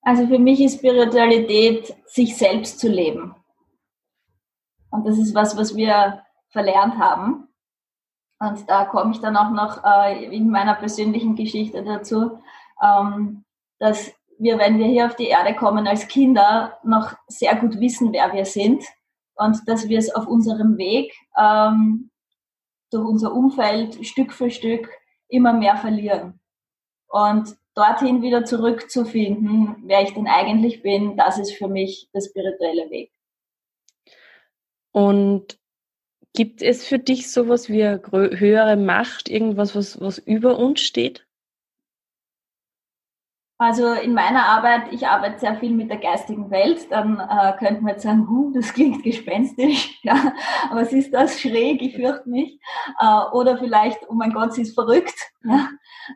Also 0.02 0.28
für 0.28 0.38
mich 0.38 0.60
ist 0.60 0.78
Spiritualität, 0.78 1.96
sich 2.06 2.36
selbst 2.36 2.80
zu 2.80 2.90
leben. 2.90 3.36
Und 4.92 5.08
das 5.08 5.18
ist 5.18 5.34
was, 5.34 5.58
was 5.58 5.76
wir 5.76 6.24
verlernt 6.50 6.96
haben. 7.00 7.45
Und 8.46 8.70
da 8.70 8.86
komme 8.86 9.12
ich 9.12 9.20
dann 9.20 9.38
auch 9.38 9.52
noch 9.52 9.84
äh, 9.84 10.26
in 10.26 10.50
meiner 10.50 10.76
persönlichen 10.76 11.36
Geschichte 11.36 11.84
dazu, 11.84 12.40
ähm, 12.82 13.44
dass 13.80 14.12
wir, 14.38 14.58
wenn 14.58 14.78
wir 14.78 14.86
hier 14.86 15.06
auf 15.06 15.16
die 15.16 15.28
Erde 15.28 15.56
kommen 15.56 15.88
als 15.88 16.08
Kinder, 16.08 16.78
noch 16.84 17.14
sehr 17.28 17.56
gut 17.56 17.80
wissen, 17.80 18.14
wer 18.14 18.34
wir 18.34 18.46
sind 18.46 18.84
und 19.36 19.68
dass 19.68 19.88
wir 19.88 19.98
es 19.98 20.14
auf 20.14 20.28
unserem 20.28 20.78
Weg 20.78 21.14
ähm, 21.38 22.12
durch 22.92 23.06
unser 23.08 23.34
Umfeld 23.34 24.06
Stück 24.06 24.34
für 24.34 24.50
Stück 24.50 24.90
immer 25.28 25.54
mehr 25.54 25.78
verlieren. 25.78 26.40
Und 27.08 27.56
dorthin 27.76 28.22
wieder 28.22 28.46
zurückzufinden, 28.46 29.84
wer 29.86 30.02
ich 30.04 30.14
denn 30.14 30.28
eigentlich 30.28 30.82
bin, 30.82 31.18
das 31.18 31.40
ist 31.40 31.54
für 31.54 31.68
mich 31.68 32.10
der 32.14 32.22
spirituelle 32.22 32.90
Weg. 32.90 33.12
Und 34.92 35.60
gibt 36.36 36.62
es 36.62 36.86
für 36.86 37.00
dich 37.00 37.32
sowas 37.32 37.70
wie 37.70 37.84
eine 37.84 38.02
höhere 38.12 38.78
Macht, 38.78 39.30
irgendwas, 39.30 39.76
was, 39.76 40.00
was 40.00 40.18
über 40.20 40.60
uns 40.60 40.82
steht? 40.82 41.26
Also 43.58 43.94
in 43.94 44.14
meiner 44.14 44.46
Arbeit, 44.46 44.92
ich 44.92 45.08
arbeite 45.08 45.40
sehr 45.40 45.56
viel 45.56 45.72
mit 45.72 45.90
der 45.90 45.98
geistigen 45.98 46.52
Welt, 46.52 46.92
dann 46.92 47.20
äh, 47.20 47.54
könnte 47.58 47.82
man 47.82 47.94
jetzt 47.94 48.04
sagen, 48.04 48.28
huh, 48.30 48.52
das 48.54 48.74
klingt 48.74 49.02
gespenstisch, 49.02 49.98
ja, 50.04 50.34
was 50.72 50.92
ist 50.92 51.14
das 51.14 51.40
schräg, 51.40 51.82
ich 51.82 51.96
fürchte 51.96 52.30
mich. 52.30 52.60
Äh, 53.00 53.22
oder 53.32 53.58
vielleicht, 53.58 54.00
oh 54.10 54.14
mein 54.14 54.34
Gott, 54.34 54.54
sie 54.54 54.64
ist 54.64 54.76
verrückt. 54.76 55.16
Ja. 55.48 55.70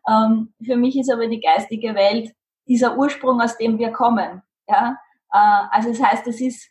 Ähm, 0.08 0.54
für 0.64 0.76
mich 0.76 0.98
ist 0.98 1.12
aber 1.12 1.28
die 1.28 1.40
geistige 1.40 1.94
Welt 1.94 2.32
dieser 2.68 2.98
Ursprung, 2.98 3.42
aus 3.42 3.58
dem 3.58 3.78
wir 3.78 3.92
kommen. 3.92 4.42
Ja. 4.68 4.98
Äh, 5.32 5.68
also 5.72 5.90
das 5.90 6.02
heißt, 6.02 6.28
es 6.28 6.42
ist 6.42 6.70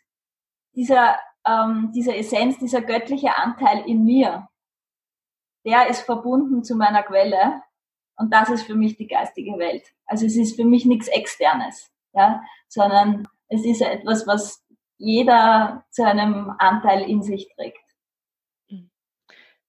dieser, 0.75 1.17
ähm, 1.49 1.91
dieser 1.93 2.15
Essenz, 2.17 2.59
dieser 2.59 2.81
göttliche 2.81 3.35
Anteil 3.37 3.83
in 3.87 4.03
mir, 4.03 4.47
der 5.65 5.87
ist 5.87 6.01
verbunden 6.01 6.63
zu 6.63 6.75
meiner 6.75 7.03
Quelle 7.03 7.61
und 8.17 8.33
das 8.33 8.49
ist 8.49 8.63
für 8.63 8.75
mich 8.75 8.97
die 8.97 9.07
geistige 9.07 9.57
Welt. 9.57 9.83
Also 10.05 10.25
es 10.25 10.35
ist 10.35 10.55
für 10.55 10.65
mich 10.65 10.85
nichts 10.85 11.07
Externes, 11.07 11.91
ja, 12.13 12.43
sondern 12.67 13.27
es 13.47 13.65
ist 13.65 13.81
etwas, 13.81 14.27
was 14.27 14.63
jeder 14.97 15.85
zu 15.91 16.05
einem 16.05 16.53
Anteil 16.59 17.09
in 17.09 17.23
sich 17.23 17.49
trägt. 17.55 17.77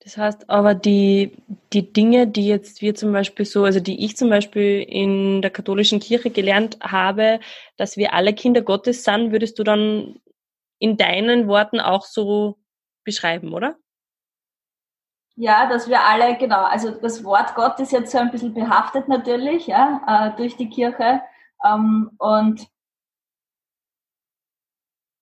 Das 0.02 0.16
heißt 0.16 0.49
aber, 0.49 0.75
die, 0.75 1.37
die 1.75 1.92
Dinge, 1.92 2.26
die 2.26 2.46
jetzt 2.46 2.80
wir 2.80 2.94
zum 2.94 3.12
Beispiel 3.12 3.44
so, 3.44 3.64
also 3.64 3.80
die 3.80 4.02
ich 4.02 4.16
zum 4.16 4.30
Beispiel 4.30 4.82
in 4.82 5.42
der 5.42 5.50
katholischen 5.50 6.00
Kirche 6.00 6.30
gelernt 6.30 6.78
habe, 6.80 7.38
dass 7.76 7.99
wir 7.99 8.14
alle 8.14 8.32
Kinder 8.32 8.62
Gottes 8.62 9.04
sind, 9.04 9.30
würdest 9.30 9.58
du 9.58 9.62
dann 9.62 10.18
in 10.80 10.96
deinen 10.96 11.46
Worten 11.46 11.78
auch 11.78 12.02
so 12.04 12.58
beschreiben, 13.04 13.52
oder? 13.52 13.76
Ja, 15.37 15.68
dass 15.68 15.88
wir 15.88 16.04
alle, 16.04 16.37
genau, 16.37 16.64
also 16.64 16.90
das 16.90 17.22
Wort 17.22 17.54
Gott 17.54 17.78
ist 17.78 17.92
jetzt 17.92 18.10
so 18.10 18.18
ein 18.18 18.30
bisschen 18.30 18.52
behaftet 18.52 19.08
natürlich, 19.08 19.68
ja, 19.68 20.02
äh, 20.06 20.37
durch 20.37 20.56
die 20.56 20.68
Kirche. 20.68 21.22
Ähm, 21.64 22.10
und 22.18 22.66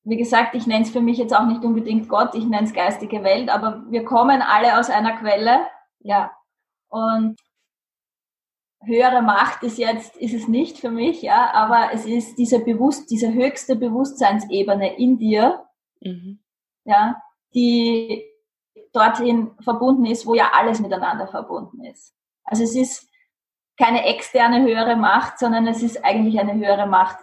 wie 0.04 0.16
gesagt, 0.16 0.54
ich 0.54 0.66
nenne 0.66 0.84
es 0.84 0.90
für 0.90 1.00
mich 1.00 1.18
jetzt 1.18 1.34
auch 1.36 1.44
nicht 1.44 1.62
unbedingt 1.62 2.08
Gott, 2.08 2.34
ich 2.34 2.44
nenne 2.46 2.66
es 2.66 2.72
geistige 2.72 3.22
Welt, 3.22 3.50
aber 3.50 3.82
wir 3.90 4.04
kommen 4.04 4.42
alle 4.42 4.78
aus 4.78 4.88
einer 4.88 5.16
Quelle, 5.18 5.66
ja. 6.00 6.32
Und 6.88 7.38
höhere 8.84 9.22
Macht 9.22 9.62
ist 9.62 9.78
jetzt, 9.78 10.16
ist 10.16 10.34
es 10.34 10.48
nicht 10.48 10.78
für 10.78 10.90
mich, 10.90 11.22
ja, 11.22 11.52
aber 11.52 11.90
es 11.92 12.06
ist 12.06 12.36
diese 12.38 12.60
bewusst, 12.60 13.10
diese 13.10 13.32
höchste 13.32 13.76
Bewusstseinsebene 13.76 14.98
in 14.98 15.18
dir, 15.18 15.64
mhm. 16.00 16.40
ja, 16.84 17.20
die 17.54 18.24
dorthin 18.92 19.50
verbunden 19.60 20.06
ist, 20.06 20.26
wo 20.26 20.34
ja 20.34 20.50
alles 20.54 20.80
miteinander 20.80 21.26
verbunden 21.26 21.84
ist. 21.84 22.14
Also 22.44 22.62
es 22.62 22.74
ist 22.74 23.08
keine 23.76 24.06
externe 24.06 24.62
höhere 24.62 24.96
Macht, 24.96 25.38
sondern 25.38 25.66
es 25.66 25.82
ist 25.82 26.04
eigentlich 26.04 26.38
eine 26.40 26.54
höhere 26.54 26.86
Macht, 26.86 27.18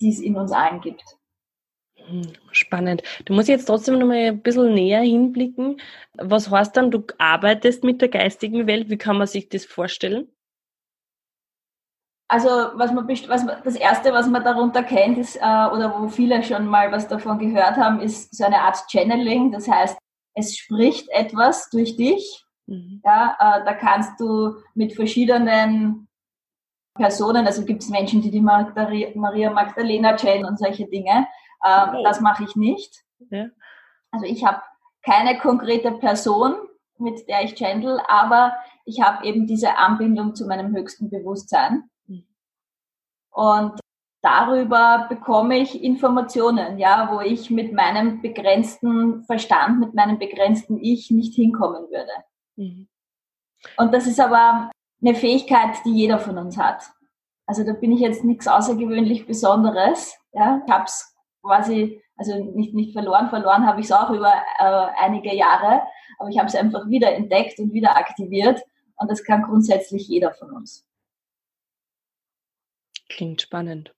die 0.00 0.10
es 0.10 0.20
in 0.20 0.36
uns 0.36 0.52
allen 0.52 0.80
gibt. 0.80 1.02
Hm, 1.96 2.32
spannend. 2.52 3.02
Du 3.24 3.34
musst 3.34 3.48
jetzt 3.48 3.64
trotzdem 3.64 3.98
noch 3.98 4.06
mal 4.06 4.28
ein 4.28 4.42
bisschen 4.42 4.74
näher 4.74 5.00
hinblicken. 5.00 5.80
Was 6.14 6.50
heißt 6.50 6.76
dann, 6.76 6.90
du 6.90 7.04
arbeitest 7.18 7.82
mit 7.82 8.00
der 8.00 8.08
geistigen 8.08 8.66
Welt? 8.66 8.90
Wie 8.90 8.98
kann 8.98 9.18
man 9.18 9.26
sich 9.26 9.48
das 9.48 9.64
vorstellen? 9.64 10.28
Also 12.28 12.48
was 12.74 12.92
man, 12.92 13.06
was 13.06 13.44
man 13.44 13.62
das 13.62 13.76
erste, 13.76 14.12
was 14.12 14.28
man 14.28 14.42
darunter 14.42 14.82
kennt, 14.82 15.16
ist 15.18 15.36
äh, 15.36 15.40
oder 15.40 15.94
wo 15.98 16.08
viele 16.08 16.42
schon 16.42 16.66
mal 16.66 16.90
was 16.90 17.06
davon 17.06 17.38
gehört 17.38 17.76
haben, 17.76 18.00
ist 18.00 18.34
so 18.34 18.44
eine 18.44 18.60
Art 18.60 18.78
Channeling. 18.90 19.52
Das 19.52 19.68
heißt, 19.68 19.96
es 20.34 20.56
spricht 20.56 21.08
etwas 21.10 21.70
durch 21.70 21.96
dich. 21.96 22.44
Mhm. 22.66 23.00
Ja, 23.04 23.36
äh, 23.38 23.64
da 23.64 23.74
kannst 23.74 24.18
du 24.20 24.56
mit 24.74 24.94
verschiedenen 24.94 26.08
Personen, 26.94 27.46
also 27.46 27.64
gibt 27.64 27.82
es 27.82 27.90
Menschen, 27.90 28.22
die 28.22 28.30
die 28.30 28.40
Maria 28.40 29.50
Magdalena 29.50 30.16
channeln 30.16 30.46
und 30.46 30.58
solche 30.58 30.86
Dinge. 30.86 31.28
Äh, 31.62 31.88
okay. 31.88 32.02
Das 32.02 32.20
mache 32.20 32.44
ich 32.44 32.56
nicht. 32.56 33.04
Ja. 33.30 33.46
Also 34.10 34.26
ich 34.26 34.44
habe 34.44 34.62
keine 35.04 35.38
konkrete 35.38 35.92
Person, 35.92 36.54
mit 36.98 37.28
der 37.28 37.44
ich 37.44 37.54
channel, 37.54 38.00
aber 38.08 38.56
ich 38.84 39.00
habe 39.00 39.24
eben 39.26 39.46
diese 39.46 39.76
Anbindung 39.76 40.34
zu 40.34 40.46
meinem 40.46 40.74
höchsten 40.74 41.10
Bewusstsein. 41.10 41.88
Und 43.36 43.78
darüber 44.22 45.06
bekomme 45.10 45.58
ich 45.58 45.84
Informationen, 45.84 46.78
ja, 46.78 47.10
wo 47.12 47.20
ich 47.20 47.50
mit 47.50 47.74
meinem 47.74 48.22
begrenzten 48.22 49.24
Verstand, 49.24 49.78
mit 49.78 49.92
meinem 49.92 50.18
begrenzten 50.18 50.78
Ich 50.78 51.10
nicht 51.10 51.34
hinkommen 51.34 51.82
würde. 51.90 52.12
Mhm. 52.56 52.88
Und 53.76 53.92
das 53.92 54.06
ist 54.06 54.20
aber 54.20 54.70
eine 55.02 55.14
Fähigkeit, 55.14 55.76
die 55.84 55.92
jeder 55.92 56.18
von 56.18 56.38
uns 56.38 56.56
hat. 56.56 56.82
Also 57.44 57.62
da 57.62 57.74
bin 57.74 57.92
ich 57.92 58.00
jetzt 58.00 58.24
nichts 58.24 58.48
außergewöhnlich 58.48 59.26
Besonderes. 59.26 60.16
Ja. 60.32 60.62
Ich 60.66 60.72
habe 60.72 60.84
es 60.84 61.14
quasi, 61.42 62.02
also 62.16 62.42
nicht, 62.42 62.72
nicht 62.72 62.94
verloren, 62.94 63.28
verloren 63.28 63.66
habe 63.66 63.80
ich 63.80 63.86
es 63.86 63.92
auch 63.92 64.08
über 64.08 64.32
äh, 64.32 64.86
einige 64.98 65.36
Jahre, 65.36 65.82
aber 66.18 66.30
ich 66.30 66.38
habe 66.38 66.48
es 66.48 66.56
einfach 66.56 66.88
wieder 66.88 67.12
entdeckt 67.14 67.58
und 67.58 67.74
wieder 67.74 67.98
aktiviert 67.98 68.62
und 68.96 69.10
das 69.10 69.22
kann 69.24 69.42
grundsätzlich 69.42 70.08
jeder 70.08 70.32
von 70.32 70.52
uns. 70.52 70.85
Klingt 73.08 73.42
spannend. 73.42 73.94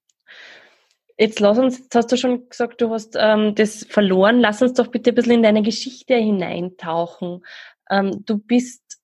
Jetzt 1.16 1.40
lass 1.40 1.58
uns, 1.58 1.78
jetzt 1.78 1.94
hast 1.94 2.12
du 2.12 2.16
schon 2.16 2.48
gesagt, 2.48 2.80
du 2.80 2.90
hast 2.90 3.16
ähm, 3.18 3.54
das 3.54 3.84
verloren. 3.84 4.38
Lass 4.38 4.62
uns 4.62 4.74
doch 4.74 4.86
bitte 4.86 5.10
ein 5.10 5.14
bisschen 5.16 5.32
in 5.32 5.42
deine 5.42 5.62
Geschichte 5.62 6.14
hineintauchen. 6.14 7.44
Ähm, 7.90 8.24
du 8.24 8.38
bist 8.38 9.00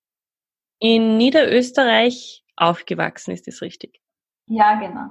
in 0.78 1.16
Niederösterreich 1.16 2.44
aufgewachsen, 2.56 3.32
ist 3.32 3.49
das 3.49 3.62
richtig? 3.62 4.00
Ja, 4.46 4.78
genau. 4.78 5.11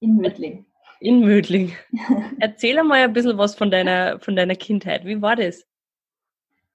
In 0.00 0.16
Mödling. 0.16 0.66
In 1.00 1.20
Mödling. 1.20 1.74
Erzähl 2.38 2.78
einmal 2.78 2.98
ein 2.98 3.12
bisschen 3.12 3.38
was 3.38 3.54
von 3.54 3.70
deiner, 3.70 4.20
von 4.20 4.36
deiner 4.36 4.56
Kindheit. 4.56 5.06
Wie 5.06 5.22
war 5.22 5.36
das? 5.36 5.66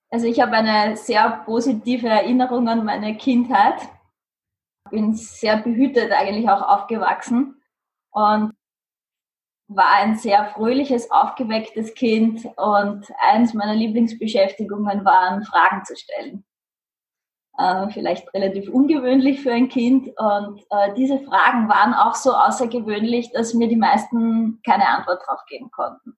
Also 0.09 0.25
ich 0.25 0.39
habe 0.39 0.53
eine 0.53 0.97
sehr 0.97 1.43
positive 1.45 2.07
Erinnerung 2.07 2.67
an 2.67 2.83
meine 2.83 3.15
Kindheit. 3.15 3.75
Bin 4.91 5.13
sehr 5.13 5.57
behütet 5.57 6.11
eigentlich 6.11 6.49
auch 6.49 6.61
aufgewachsen 6.61 7.61
und 8.11 8.53
war 9.67 9.91
ein 9.91 10.15
sehr 10.15 10.45
fröhliches, 10.45 11.11
aufgewecktes 11.11 11.93
Kind 11.93 12.45
und 12.57 13.05
eins 13.19 13.53
meiner 13.53 13.75
Lieblingsbeschäftigungen 13.75 15.05
waren, 15.05 15.43
Fragen 15.43 15.85
zu 15.85 15.95
stellen. 15.95 16.43
Äh, 17.59 17.89
vielleicht 17.89 18.33
relativ 18.33 18.69
ungewöhnlich 18.69 19.41
für 19.41 19.51
ein 19.51 19.67
Kind 19.67 20.07
und 20.17 20.61
äh, 20.69 20.93
diese 20.95 21.19
Fragen 21.19 21.67
waren 21.67 21.93
auch 21.93 22.15
so 22.15 22.33
außergewöhnlich, 22.33 23.31
dass 23.31 23.53
mir 23.53 23.67
die 23.67 23.75
meisten 23.75 24.61
keine 24.65 24.87
Antwort 24.87 25.21
drauf 25.27 25.43
geben 25.47 25.69
konnten. 25.69 26.17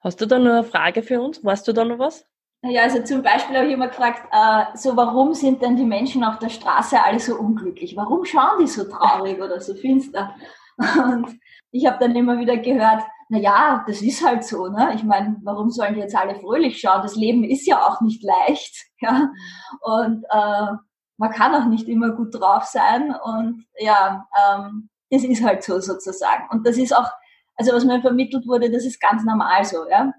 Hast 0.00 0.20
du 0.20 0.26
da 0.26 0.38
noch 0.38 0.50
eine 0.50 0.64
Frage 0.64 1.02
für 1.02 1.20
uns? 1.20 1.44
Weißt 1.44 1.66
du 1.66 1.72
da 1.72 1.84
noch 1.84 1.98
was? 1.98 2.24
Ja, 2.62 2.82
also 2.82 3.02
zum 3.02 3.22
Beispiel 3.22 3.56
habe 3.56 3.68
ich 3.68 3.72
immer 3.72 3.88
gefragt, 3.88 4.28
äh, 4.32 4.76
so 4.76 4.94
warum 4.94 5.32
sind 5.32 5.62
denn 5.62 5.76
die 5.76 5.84
Menschen 5.84 6.22
auf 6.22 6.38
der 6.38 6.50
Straße 6.50 7.02
alle 7.02 7.18
so 7.18 7.36
unglücklich? 7.36 7.96
Warum 7.96 8.26
schauen 8.26 8.60
die 8.60 8.66
so 8.66 8.84
traurig 8.84 9.40
oder 9.40 9.60
so 9.60 9.74
finster? 9.74 10.34
Und 10.76 11.40
ich 11.70 11.86
habe 11.86 11.98
dann 12.00 12.14
immer 12.14 12.38
wieder 12.38 12.58
gehört, 12.58 13.02
na 13.30 13.38
ja, 13.38 13.84
das 13.86 14.02
ist 14.02 14.26
halt 14.26 14.44
so, 14.44 14.66
ne? 14.68 14.92
Ich 14.94 15.04
meine, 15.04 15.36
warum 15.42 15.70
sollen 15.70 15.94
die 15.94 16.00
jetzt 16.00 16.16
alle 16.16 16.34
fröhlich 16.34 16.80
schauen? 16.80 17.02
Das 17.02 17.16
Leben 17.16 17.44
ist 17.44 17.66
ja 17.66 17.78
auch 17.86 18.00
nicht 18.02 18.22
leicht, 18.22 18.74
ja. 19.00 19.30
Und 19.80 20.24
äh, 20.30 20.72
man 21.16 21.30
kann 21.30 21.54
auch 21.54 21.66
nicht 21.66 21.88
immer 21.88 22.10
gut 22.10 22.34
drauf 22.34 22.64
sein. 22.64 23.14
Und 23.22 23.64
ja, 23.78 24.26
ähm, 24.36 24.90
das 25.10 25.24
ist 25.24 25.42
halt 25.44 25.62
so 25.62 25.80
sozusagen. 25.80 26.48
Und 26.50 26.66
das 26.66 26.76
ist 26.76 26.94
auch, 26.94 27.10
also 27.56 27.72
was 27.72 27.84
mir 27.84 28.00
vermittelt 28.00 28.46
wurde, 28.46 28.70
das 28.70 28.84
ist 28.84 29.00
ganz 29.00 29.24
normal 29.24 29.64
so, 29.64 29.88
ja. 29.88 30.12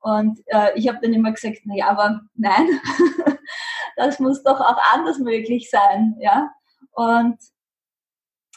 Und 0.00 0.40
äh, 0.46 0.70
ich 0.76 0.88
habe 0.88 0.98
dann 1.02 1.12
immer 1.12 1.32
gesagt, 1.32 1.58
na 1.64 1.74
ja, 1.74 1.88
aber 1.90 2.20
nein, 2.34 2.66
das 3.96 4.18
muss 4.18 4.42
doch 4.42 4.60
auch 4.60 4.78
anders 4.92 5.18
möglich 5.18 5.70
sein, 5.70 6.16
ja. 6.20 6.50
Und 6.92 7.38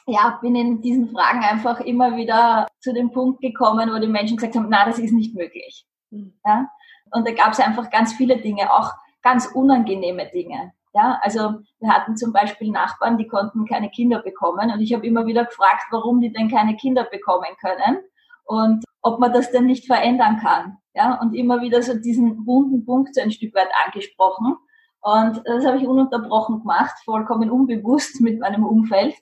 ja, 0.05 0.37
bin 0.41 0.55
in 0.55 0.81
diesen 0.81 1.09
Fragen 1.09 1.43
einfach 1.43 1.79
immer 1.79 2.15
wieder 2.17 2.67
zu 2.79 2.93
dem 2.93 3.11
Punkt 3.11 3.41
gekommen, 3.41 3.89
wo 3.93 3.99
die 3.99 4.07
Menschen 4.07 4.37
gesagt 4.37 4.55
haben, 4.55 4.67
na, 4.69 4.85
das 4.85 4.99
ist 4.99 5.13
nicht 5.13 5.35
möglich. 5.35 5.85
Mhm. 6.11 6.33
Ja? 6.45 6.67
Und 7.11 7.27
da 7.27 7.31
gab 7.31 7.53
es 7.53 7.59
einfach 7.59 7.89
ganz 7.89 8.13
viele 8.13 8.37
Dinge, 8.37 8.71
auch 8.73 8.91
ganz 9.21 9.45
unangenehme 9.47 10.29
Dinge. 10.29 10.73
Ja, 10.95 11.19
also 11.23 11.55
wir 11.79 11.89
hatten 11.89 12.15
zum 12.17 12.33
Beispiel 12.33 12.69
Nachbarn, 12.69 13.17
die 13.17 13.27
konnten 13.27 13.65
keine 13.65 13.89
Kinder 13.89 14.21
bekommen 14.21 14.71
und 14.71 14.79
ich 14.79 14.93
habe 14.93 15.07
immer 15.07 15.25
wieder 15.25 15.45
gefragt, 15.45 15.85
warum 15.89 16.21
die 16.21 16.31
denn 16.31 16.51
keine 16.51 16.75
Kinder 16.75 17.03
bekommen 17.03 17.49
können 17.59 17.97
und 18.45 18.83
ob 19.01 19.19
man 19.19 19.33
das 19.33 19.49
denn 19.51 19.65
nicht 19.65 19.87
verändern 19.87 20.39
kann. 20.39 20.77
Ja, 20.95 21.19
und 21.19 21.33
immer 21.33 21.61
wieder 21.61 21.81
so 21.81 21.95
diesen 21.95 22.45
wunden 22.45 22.85
Punkt 22.85 23.15
so 23.15 23.21
ein 23.21 23.31
Stück 23.31 23.55
weit 23.55 23.69
angesprochen. 23.85 24.57
Und 25.01 25.41
das 25.45 25.65
habe 25.65 25.77
ich 25.77 25.87
ununterbrochen 25.87 26.59
gemacht, 26.59 26.95
vollkommen 27.03 27.49
unbewusst 27.51 28.21
mit 28.21 28.39
meinem 28.39 28.65
Umfeld 28.65 29.15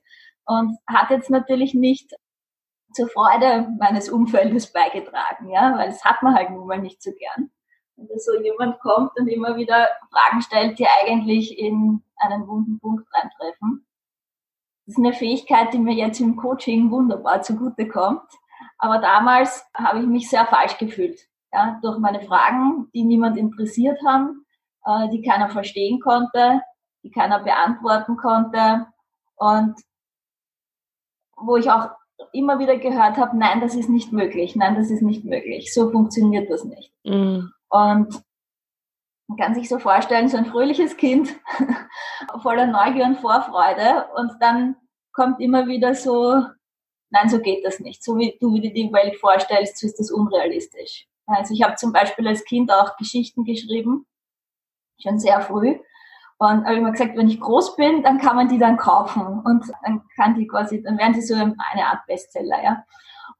und 0.45 0.77
hat 0.87 1.09
jetzt 1.09 1.29
natürlich 1.29 1.73
nicht 1.73 2.11
zur 2.93 3.07
Freude 3.07 3.69
meines 3.79 4.09
Umfeldes 4.09 4.71
beigetragen, 4.73 5.49
ja, 5.49 5.77
weil 5.77 5.89
das 5.89 6.03
hat 6.03 6.21
man 6.23 6.35
halt 6.35 6.51
nun 6.51 6.67
mal 6.67 6.77
nicht 6.77 7.01
so 7.01 7.11
gern. 7.11 7.49
Wenn 7.95 8.07
da 8.07 8.15
so 8.17 8.39
jemand 8.41 8.79
kommt 8.79 9.17
und 9.17 9.27
immer 9.27 9.55
wieder 9.55 9.87
Fragen 10.11 10.41
stellt, 10.41 10.79
die 10.79 10.87
eigentlich 10.87 11.57
in 11.57 12.03
einen 12.17 12.47
wunden 12.47 12.79
Punkt 12.79 13.07
reintreffen. 13.13 13.85
Das 14.85 14.97
ist 14.97 15.03
eine 15.03 15.13
Fähigkeit, 15.13 15.73
die 15.73 15.79
mir 15.79 15.93
jetzt 15.93 16.19
im 16.19 16.35
Coaching 16.35 16.91
wunderbar 16.91 17.41
zugutekommt. 17.41 18.27
Aber 18.77 18.99
damals 18.99 19.63
habe 19.75 19.99
ich 19.99 20.05
mich 20.05 20.29
sehr 20.29 20.45
falsch 20.45 20.77
gefühlt. 20.77 21.30
Ja, 21.53 21.79
durch 21.81 22.00
meine 22.00 22.22
Fragen, 22.22 22.89
die 22.93 23.03
niemand 23.03 23.38
interessiert 23.38 24.00
haben, 24.05 24.46
äh, 24.86 25.10
die 25.10 25.22
keiner 25.22 25.50
verstehen 25.50 26.00
konnte, 26.00 26.62
die 27.03 27.12
keiner 27.12 27.39
beantworten 27.39 28.15
konnte 28.15 28.88
und 29.36 29.75
wo 31.36 31.58
ich 31.58 31.70
auch 31.70 31.89
immer 32.34 32.60
wieder 32.60 32.77
gehört 32.77 33.17
habe, 33.17 33.38
nein, 33.38 33.60
das 33.60 33.75
ist 33.75 33.89
nicht 33.89 34.12
möglich, 34.12 34.55
nein, 34.55 34.75
das 34.75 34.89
ist 34.89 35.01
nicht 35.01 35.25
möglich, 35.25 35.74
so 35.74 35.89
funktioniert 35.89 36.50
das 36.50 36.63
nicht. 36.63 36.93
Mhm. 37.03 37.51
Und 37.70 38.24
man 39.27 39.38
kann 39.38 39.55
sich 39.55 39.70
so 39.70 39.79
vorstellen, 39.79 40.27
so 40.27 40.38
ein 40.38 40.46
fröhliches 40.46 40.98
Kind 40.98 41.36
voller 42.41 42.67
Neugier 42.67 43.05
und 43.05 43.20
Vorfreude 43.20 44.08
und 44.15 44.31
dann 44.39 44.75
kommt 45.13 45.39
immer 45.39 45.67
wieder 45.67 45.96
so, 45.96 46.43
nein, 47.10 47.29
so 47.29 47.39
geht 47.39 47.65
das 47.65 47.79
nicht. 47.79 48.03
So 48.03 48.17
wie 48.17 48.38
du 48.39 48.60
dir 48.60 48.74
die 48.74 48.91
Welt 48.91 49.17
vorstellst, 49.17 49.77
so 49.77 49.88
ist 49.88 50.00
das 50.00 50.12
unrealistisch. 50.12 51.08
Also 51.33 51.53
ich 51.53 51.63
habe 51.63 51.75
zum 51.75 51.91
Beispiel 51.91 52.27
als 52.27 52.43
Kind 52.43 52.71
auch 52.71 52.95
Geschichten 52.97 53.43
geschrieben, 53.43 54.05
schon 55.01 55.19
sehr 55.19 55.41
früh. 55.41 55.79
Und 56.38 56.65
habe 56.65 56.75
ich 56.75 56.81
mir 56.81 56.91
gesagt, 56.91 57.15
wenn 57.15 57.29
ich 57.29 57.39
groß 57.39 57.75
bin, 57.75 58.01
dann 58.01 58.17
kann 58.17 58.35
man 58.35 58.50
die 58.50 58.57
dann 58.57 58.77
kaufen 58.77 59.41
und 59.45 59.71
dann 59.83 60.01
kann 60.15 60.33
die 60.33 60.47
quasi, 60.47 60.81
dann 60.81 60.97
werden 60.97 61.13
sie 61.13 61.21
so 61.21 61.35
eine 61.35 61.85
Art 61.85 62.05
Bestseller, 62.07 62.63
ja. 62.63 62.83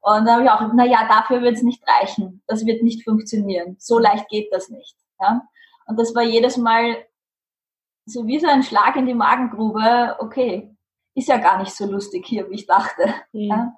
Und 0.00 0.24
da 0.24 0.34
habe 0.34 0.44
ich 0.44 0.50
auch, 0.50 0.62
na 0.74 0.84
ja, 0.84 1.08
dafür 1.08 1.42
wird 1.42 1.56
es 1.56 1.62
nicht 1.62 1.82
reichen. 1.86 2.42
Das 2.46 2.64
wird 2.64 2.82
nicht 2.82 3.04
funktionieren. 3.04 3.76
So 3.78 3.98
leicht 3.98 4.28
geht 4.28 4.52
das 4.52 4.68
nicht, 4.68 4.96
ja. 5.20 5.42
Und 5.86 5.98
das 5.98 6.14
war 6.14 6.22
jedes 6.22 6.56
Mal 6.56 6.96
so 8.04 8.26
wie 8.26 8.38
so 8.38 8.46
ein 8.48 8.62
Schlag 8.62 8.96
in 8.96 9.06
die 9.06 9.14
Magengrube. 9.14 10.16
Okay, 10.20 10.76
ist 11.14 11.28
ja 11.28 11.38
gar 11.38 11.58
nicht 11.58 11.74
so 11.74 11.90
lustig 11.90 12.26
hier, 12.26 12.48
wie 12.50 12.54
ich 12.54 12.66
dachte. 12.66 13.14
Mhm. 13.32 13.40
Ja. 13.40 13.76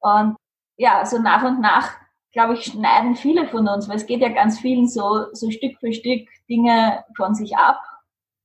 Und 0.00 0.36
ja, 0.76 1.04
so 1.06 1.18
nach 1.18 1.44
und 1.44 1.60
nach 1.60 1.96
glaube 2.32 2.54
ich, 2.54 2.64
schneiden 2.64 3.14
viele 3.14 3.46
von 3.48 3.68
uns, 3.68 3.88
weil 3.88 3.96
es 3.96 4.06
geht 4.06 4.20
ja 4.20 4.30
ganz 4.30 4.58
vielen 4.60 4.88
so, 4.88 5.26
so 5.32 5.50
Stück 5.50 5.78
für 5.78 5.92
Stück 5.92 6.28
Dinge 6.48 7.04
von 7.16 7.34
sich 7.34 7.56
ab, 7.56 7.80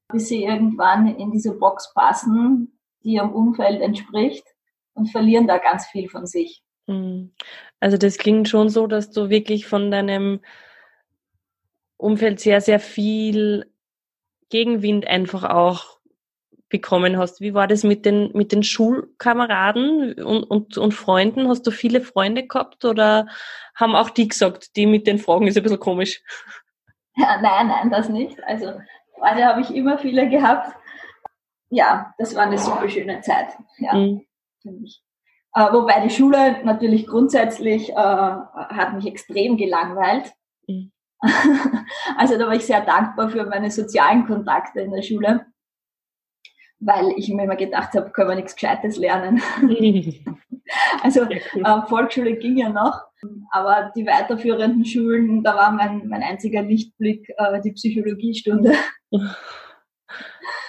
bis 0.10 0.28
sie 0.28 0.44
irgendwann 0.44 1.16
in 1.16 1.32
diese 1.32 1.58
Box 1.58 1.94
passen, 1.94 2.78
die 3.04 3.14
ihrem 3.14 3.34
Umfeld 3.34 3.82
entspricht 3.82 4.46
und 4.94 5.10
verlieren 5.12 5.48
da 5.48 5.58
ganz 5.58 5.88
viel 5.88 6.10
von 6.10 6.26
sich. 6.26 6.64
Mhm. 6.88 7.32
Also 7.80 7.98
das 7.98 8.18
klingt 8.18 8.50
schon 8.50 8.70
so, 8.70 8.88
dass 8.88 9.12
du 9.12 9.30
wirklich 9.30 9.68
von 9.68 9.92
deinem 9.92 10.42
Umfeld 11.98 12.40
sehr, 12.40 12.62
sehr 12.62 12.80
viel 12.80 13.72
Gegenwind 14.50 15.08
einfach 15.08 15.44
auch 15.44 15.97
bekommen 16.70 17.18
hast. 17.18 17.42
Wie 17.42 17.54
war 17.54 17.68
das 17.68 17.84
mit 17.84 18.06
den, 18.06 18.32
mit 18.34 18.52
den 18.52 18.64
Schulkameraden 18.64 20.14
und, 20.22 20.44
und, 20.44 20.78
und 20.78 20.94
Freunden? 20.94 21.48
Hast 21.48 21.66
du 21.66 21.72
viele 21.72 22.02
Freunde 22.02 22.46
gehabt 22.46 22.86
oder 22.86 23.28
haben 23.76 23.96
auch 23.96 24.10
die 24.10 24.28
gesagt, 24.28 24.76
die 24.76 24.86
mit 24.86 25.08
den 25.08 25.20
Fragen 25.20 25.48
ist 25.48 25.58
ein 25.58 25.64
bisschen 25.64 25.80
komisch? 25.80 26.22
Ja, 27.20 27.42
nein, 27.42 27.70
nein, 27.70 27.90
das 27.90 28.10
nicht. 28.10 28.38
Also 28.44 28.74
Freunde 29.18 29.44
habe 29.44 29.62
ich 29.62 29.74
immer 29.74 29.98
viele 29.98 30.30
gehabt. 30.30 30.72
Ja, 31.72 32.14
das 32.20 32.36
war 32.36 32.44
eine 32.44 32.60
super 32.60 32.88
schöne 32.88 33.22
Zeit. 33.22 33.48
Ja, 33.80 33.96
mhm. 33.96 34.22
Äh, 34.64 35.74
wobei 35.74 36.00
die 36.02 36.12
Schule 36.12 36.64
natürlich 36.64 37.08
grundsätzlich 37.08 37.90
äh, 37.90 37.96
hat 37.96 38.94
mich 38.94 39.08
extrem 39.08 39.58
gelangweilt. 39.58 40.32
Mhm. 40.68 40.92
also 42.18 42.38
da 42.38 42.46
war 42.46 42.54
ich 42.54 42.68
sehr 42.68 42.82
dankbar 42.82 43.30
für 43.30 43.48
meine 43.48 43.72
sozialen 43.72 44.28
Kontakte 44.28 44.82
in 44.82 44.92
der 44.92 45.02
Schule 45.02 45.48
weil 46.80 47.14
ich 47.18 47.30
mir 47.30 47.44
immer 47.44 47.56
gedacht 47.56 47.94
habe, 47.94 48.12
können 48.12 48.30
wir 48.30 48.36
nichts 48.36 48.56
Gescheites 48.56 48.98
lernen. 48.98 49.42
also 51.04 51.24
äh, 51.24 51.42
Volksschule 51.88 52.38
ging 52.38 52.58
ja 52.58 52.70
noch, 52.70 53.02
aber 53.52 53.92
die 53.96 54.06
weiterführenden 54.06 54.86
Schulen, 54.86 55.44
da 55.44 55.56
war 55.56 55.72
mein, 55.72 56.08
mein 56.08 56.24
einziger 56.24 56.62
Lichtblick 56.62 57.30
äh, 57.38 57.62
die 57.62 57.72
Psychologiestunde. 57.72 58.74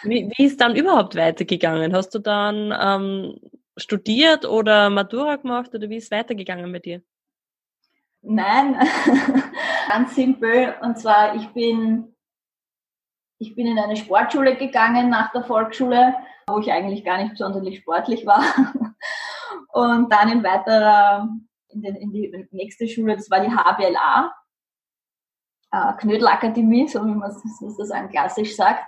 Wie, 0.03 0.31
wie 0.37 0.44
ist 0.44 0.61
dann 0.61 0.77
überhaupt 0.77 1.16
weitergegangen? 1.16 1.94
Hast 1.94 2.14
du 2.14 2.18
dann 2.18 2.75
ähm, 2.81 3.38
studiert 3.77 4.47
oder 4.47 4.90
Matura 4.90 5.37
gemacht 5.37 5.75
oder 5.75 5.88
wie 5.90 5.97
ist 5.97 6.11
weitergegangen 6.11 6.71
bei 6.73 6.79
dir? 6.79 7.03
Nein, 8.23 8.77
ganz 9.88 10.14
simpel. 10.14 10.75
Und 10.83 10.99
zwar, 10.99 11.37
ich 11.37 11.47
bin 11.49 12.14
ich 13.38 13.55
bin 13.55 13.66
in 13.66 13.79
eine 13.79 13.96
Sportschule 13.96 14.57
gegangen 14.57 15.11
nach 15.11 15.33
der 15.33 15.44
Volksschule, 15.44 16.14
wo 16.48 16.59
ich 16.59 16.72
eigentlich 16.72 17.05
gar 17.05 17.22
nicht 17.22 17.37
sonderlich 17.37 17.79
sportlich 17.79 18.27
war. 18.27 18.42
Und 19.72 20.12
dann 20.12 20.31
in 20.31 20.42
weiterer, 20.42 21.29
in, 21.68 21.83
den, 21.83 21.96
in 21.96 22.12
die 22.12 22.48
nächste 22.51 22.88
Schule, 22.88 23.16
das 23.16 23.31
war 23.31 23.40
die 23.40 23.51
HBLA, 23.51 24.33
äh, 25.72 25.92
Knödelakademie, 25.98 26.88
so 26.88 27.05
wie 27.05 27.14
man 27.14 27.31
es 27.31 27.42
sozusagen 27.59 28.09
klassisch 28.09 28.57
sagt. 28.57 28.85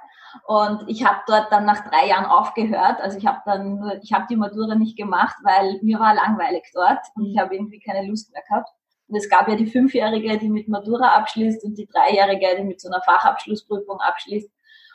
Und 0.47 0.89
ich 0.89 1.05
habe 1.05 1.21
dort 1.27 1.51
dann 1.51 1.65
nach 1.65 1.89
drei 1.89 2.09
Jahren 2.09 2.27
aufgehört. 2.27 3.01
Also 3.01 3.19
ich 3.19 3.27
habe 3.27 3.41
dann 3.45 4.01
ich 4.03 4.13
habe 4.13 4.27
die 4.31 4.37
Matura 4.37 4.75
nicht 4.75 4.97
gemacht, 4.97 5.37
weil 5.43 5.81
mir 5.83 5.99
war 5.99 6.15
langweilig 6.15 6.71
dort 6.73 7.01
und 7.17 7.27
ich 7.27 7.39
habe 7.39 7.55
irgendwie 7.55 7.81
keine 7.81 8.07
Lust 8.07 8.33
mehr 8.33 8.43
gehabt. 8.49 8.71
Und 9.11 9.17
es 9.17 9.29
gab 9.29 9.49
ja 9.49 9.57
die 9.57 9.67
Fünfjährige, 9.67 10.39
die 10.39 10.49
mit 10.49 10.69
Matura 10.69 11.17
abschließt 11.17 11.65
und 11.65 11.77
die 11.77 11.87
Dreijährige, 11.87 12.47
die 12.57 12.65
mit 12.65 12.81
so 12.81 12.89
einer 12.89 13.03
Fachabschlussprüfung 13.03 13.99
abschließt. 14.01 14.49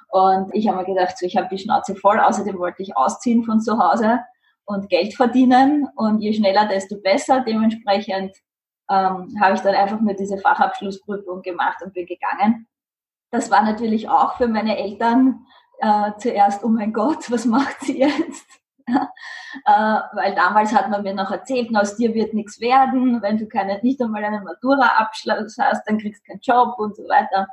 Und 0.10 0.56
ich 0.56 0.67
habe 0.67 0.78
mir 0.78 0.86
gedacht, 0.86 1.17
so, 1.17 1.25
ich 1.25 1.36
habe 1.36 1.49
die 1.51 1.58
Schnauze 1.58 1.95
voll. 1.95 2.19
Außerdem 2.19 2.58
wollte 2.58 2.82
ich 2.82 2.95
ausziehen 2.95 3.43
von 3.43 3.60
zu 3.60 3.78
Hause 3.78 4.21
und 4.63 4.89
Geld 4.89 5.13
verdienen. 5.15 5.89
Und 5.95 6.21
je 6.21 6.32
schneller, 6.32 6.65
desto 6.65 6.95
besser. 7.01 7.41
Dementsprechend 7.41 8.36
ähm, 8.89 9.36
habe 9.41 9.56
ich 9.56 9.62
dann 9.62 9.75
einfach 9.75 9.99
nur 9.99 10.13
diese 10.13 10.38
Fachabschlussprüfung 10.38 11.41
gemacht 11.41 11.82
und 11.84 11.93
bin 11.93 12.06
gegangen. 12.06 12.67
Das 13.32 13.51
war 13.51 13.63
natürlich 13.63 14.08
auch 14.08 14.38
für 14.38 14.47
meine 14.47 14.78
Eltern 14.78 15.45
äh, 15.80 16.12
zuerst, 16.19 16.63
oh 16.63 16.69
mein 16.69 16.93
Gott, 16.93 17.30
was 17.30 17.45
macht 17.45 17.82
sie 17.82 17.99
jetzt? 17.99 18.47
äh, 18.87 19.99
weil 20.13 20.35
damals 20.35 20.73
hat 20.73 20.89
man 20.89 21.03
mir 21.03 21.13
noch 21.13 21.31
erzählt, 21.31 21.75
aus 21.75 21.95
dir 21.95 22.13
wird 22.13 22.33
nichts 22.33 22.59
werden, 22.59 23.21
wenn 23.21 23.37
du 23.37 23.47
keine, 23.47 23.79
nicht 23.81 24.01
einmal 24.01 24.23
einen 24.23 24.43
Matura-Abschluss 24.43 25.57
hast, 25.59 25.83
dann 25.87 25.97
kriegst 25.97 26.23
du 26.23 26.31
keinen 26.31 26.41
Job 26.41 26.77
und 26.77 26.95
so 26.95 27.03
weiter. 27.03 27.47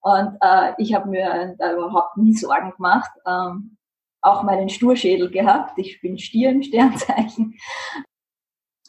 Und 0.00 0.36
äh, 0.40 0.72
ich 0.78 0.94
habe 0.94 1.08
mir 1.08 1.54
da 1.58 1.72
überhaupt 1.72 2.16
nie 2.16 2.34
Sorgen 2.34 2.72
gemacht. 2.72 3.10
Ähm, 3.26 3.76
auch 4.24 4.42
meinen 4.42 4.68
Sturschädel 4.68 5.30
gehabt. 5.30 5.78
Ich 5.78 6.00
bin 6.00 6.18
Stier 6.18 6.50
im 6.50 6.62
Sternzeichen. 6.64 7.56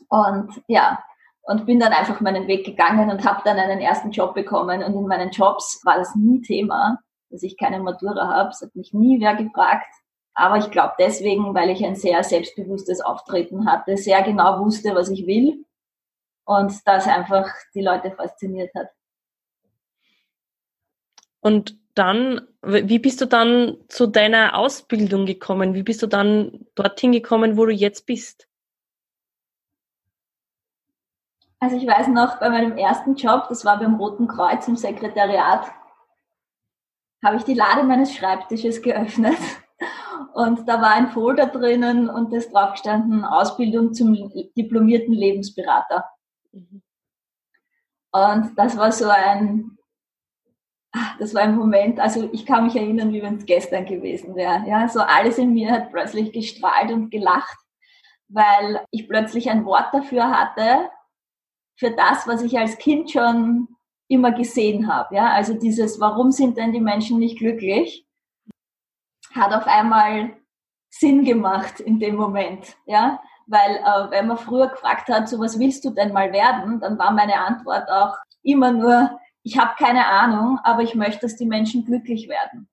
Und 0.10 0.62
ja, 0.68 1.04
und 1.44 1.66
bin 1.66 1.80
dann 1.80 1.94
einfach 1.94 2.22
meinen 2.22 2.48
Weg 2.48 2.66
gegangen 2.66 3.12
und 3.12 3.24
habe 3.24 3.42
dann 3.46 3.58
einen 3.58 3.80
ersten 3.80 4.12
Job 4.12 4.34
bekommen. 4.34 4.84
Und 4.84 4.96
in 4.96 5.08
meinen 5.08 5.30
Jobs 5.30 5.82
war 5.84 5.98
das 5.98 6.16
nie 6.16 6.42
Thema, 6.42 7.00
dass 7.30 7.44
ich 7.44 7.58
keine 7.58 7.80
Matura 7.80 8.28
habe. 8.28 8.50
Es 8.50 8.62
hat 8.62 8.76
mich 8.76 8.94
nie 8.94 9.20
wer 9.20 9.36
gefragt. 9.36 9.88
Aber 10.36 10.58
ich 10.58 10.70
glaube 10.70 10.94
deswegen, 11.00 11.56
weil 11.56 11.70
ich 11.70 11.84
ein 11.86 11.96
sehr 11.96 12.22
selbstbewusstes 12.24 13.00
Auftreten 13.00 13.70
hatte, 13.72 13.96
sehr 13.96 14.22
genau 14.22 14.60
wusste, 14.60 14.94
was 14.94 15.10
ich 15.10 15.26
will 15.26 15.66
und 16.44 16.74
das 16.86 17.08
einfach 17.08 17.50
die 17.74 17.82
Leute 17.82 18.12
fasziniert 18.12 18.74
hat. 18.76 18.90
Und 21.40 21.78
dann, 21.94 22.42
wie 22.62 23.00
bist 23.00 23.22
du 23.22 23.26
dann 23.26 23.78
zu 23.88 24.08
deiner 24.08 24.58
Ausbildung 24.58 25.26
gekommen? 25.26 25.74
Wie 25.74 25.84
bist 25.84 26.04
du 26.04 26.08
dann 26.08 26.66
dorthin 26.76 27.14
gekommen, 27.14 27.56
wo 27.56 27.66
du 27.66 27.72
jetzt 27.72 28.06
bist? 28.06 28.50
Also 31.60 31.78
ich 31.78 31.88
weiß 31.88 32.10
noch, 32.10 32.40
bei 32.40 32.50
meinem 32.50 32.78
ersten 32.78 33.16
Job, 33.16 33.46
das 33.48 33.64
war 33.64 33.80
beim 33.80 33.96
Roten 33.96 34.28
Kreuz 34.28 34.68
im 34.68 34.76
Sekretariat, 34.76 35.72
habe 37.24 37.38
ich 37.38 37.44
die 37.44 37.54
Lade 37.54 37.84
meines 37.84 38.14
Schreibtisches 38.14 38.82
geöffnet 38.82 39.38
und 40.34 40.68
da 40.68 40.82
war 40.82 40.92
ein 40.92 41.10
Folder 41.10 41.48
drinnen 41.48 42.10
und 42.10 42.34
das 42.34 42.50
drauf 42.50 42.74
gestanden, 42.74 43.24
Ausbildung 43.24 43.94
zum 43.94 44.32
diplomierten 44.58 45.14
Lebensberater. 45.14 46.06
Mhm. 46.52 46.82
Und 48.12 48.58
das 48.58 48.78
war 48.78 48.92
so 48.92 49.10
ein, 49.10 49.78
das 51.20 51.34
war 51.34 51.42
ein 51.42 51.56
Moment, 51.56 52.00
also 52.00 52.30
ich 52.32 52.46
kann 52.46 52.66
mich 52.66 52.76
erinnern, 52.76 53.12
wie 53.12 53.22
wenn 53.22 53.38
es 53.38 53.46
gestern 53.46 53.86
gewesen 53.86 54.36
wäre. 54.36 54.64
Ja, 54.68 54.88
so 54.88 55.02
alles 55.02 55.38
in 55.38 55.54
mir 55.54 55.72
hat 55.72 55.92
plötzlich 55.92 56.32
gestrahlt 56.32 56.92
und 56.92 57.10
gelacht, 57.10 57.58
weil 58.30 58.86
ich 58.92 59.08
plötzlich 59.08 59.50
ein 59.50 59.66
Wort 59.66 59.94
dafür 59.94 60.30
hatte, 60.32 60.90
für 61.78 61.92
das, 61.92 62.26
was 62.28 62.42
ich 62.42 62.58
als 62.58 62.78
Kind 62.78 63.12
schon 63.12 63.68
immer 64.08 64.32
gesehen 64.32 64.88
habe. 64.88 65.16
Ja? 65.16 65.32
Also 65.34 65.54
dieses, 65.54 66.00
warum 66.00 66.32
sind 66.32 66.58
denn 66.58 66.72
die 66.72 66.80
Menschen 66.80 67.20
nicht 67.20 67.38
glücklich, 67.38 68.05
hat 69.36 69.54
auf 69.54 69.68
einmal 69.68 70.34
Sinn 70.90 71.26
gemacht 71.26 71.80
in 71.80 72.00
dem 72.00 72.16
Moment. 72.16 72.76
Ja? 72.86 73.22
Weil 73.48 73.76
äh, 73.76 74.12
wenn 74.12 74.28
man 74.28 74.38
früher 74.38 74.68
gefragt 74.68 75.10
hat, 75.10 75.30
so 75.30 75.40
was 75.40 75.60
willst 75.60 75.86
du 75.86 75.92
denn 75.92 76.14
mal 76.14 76.32
werden, 76.32 76.80
dann 76.80 76.98
war 76.98 77.12
meine 77.12 77.40
Antwort 77.40 77.90
auch 77.90 78.18
immer 78.44 78.72
nur, 78.72 79.20
ich 79.44 79.58
habe 79.58 79.76
keine 79.78 80.08
Ahnung, 80.08 80.60
aber 80.64 80.82
ich 80.82 80.96
möchte, 80.96 81.22
dass 81.22 81.36
die 81.36 81.46
Menschen 81.46 81.86
glücklich 81.86 82.28
werden. 82.28 82.68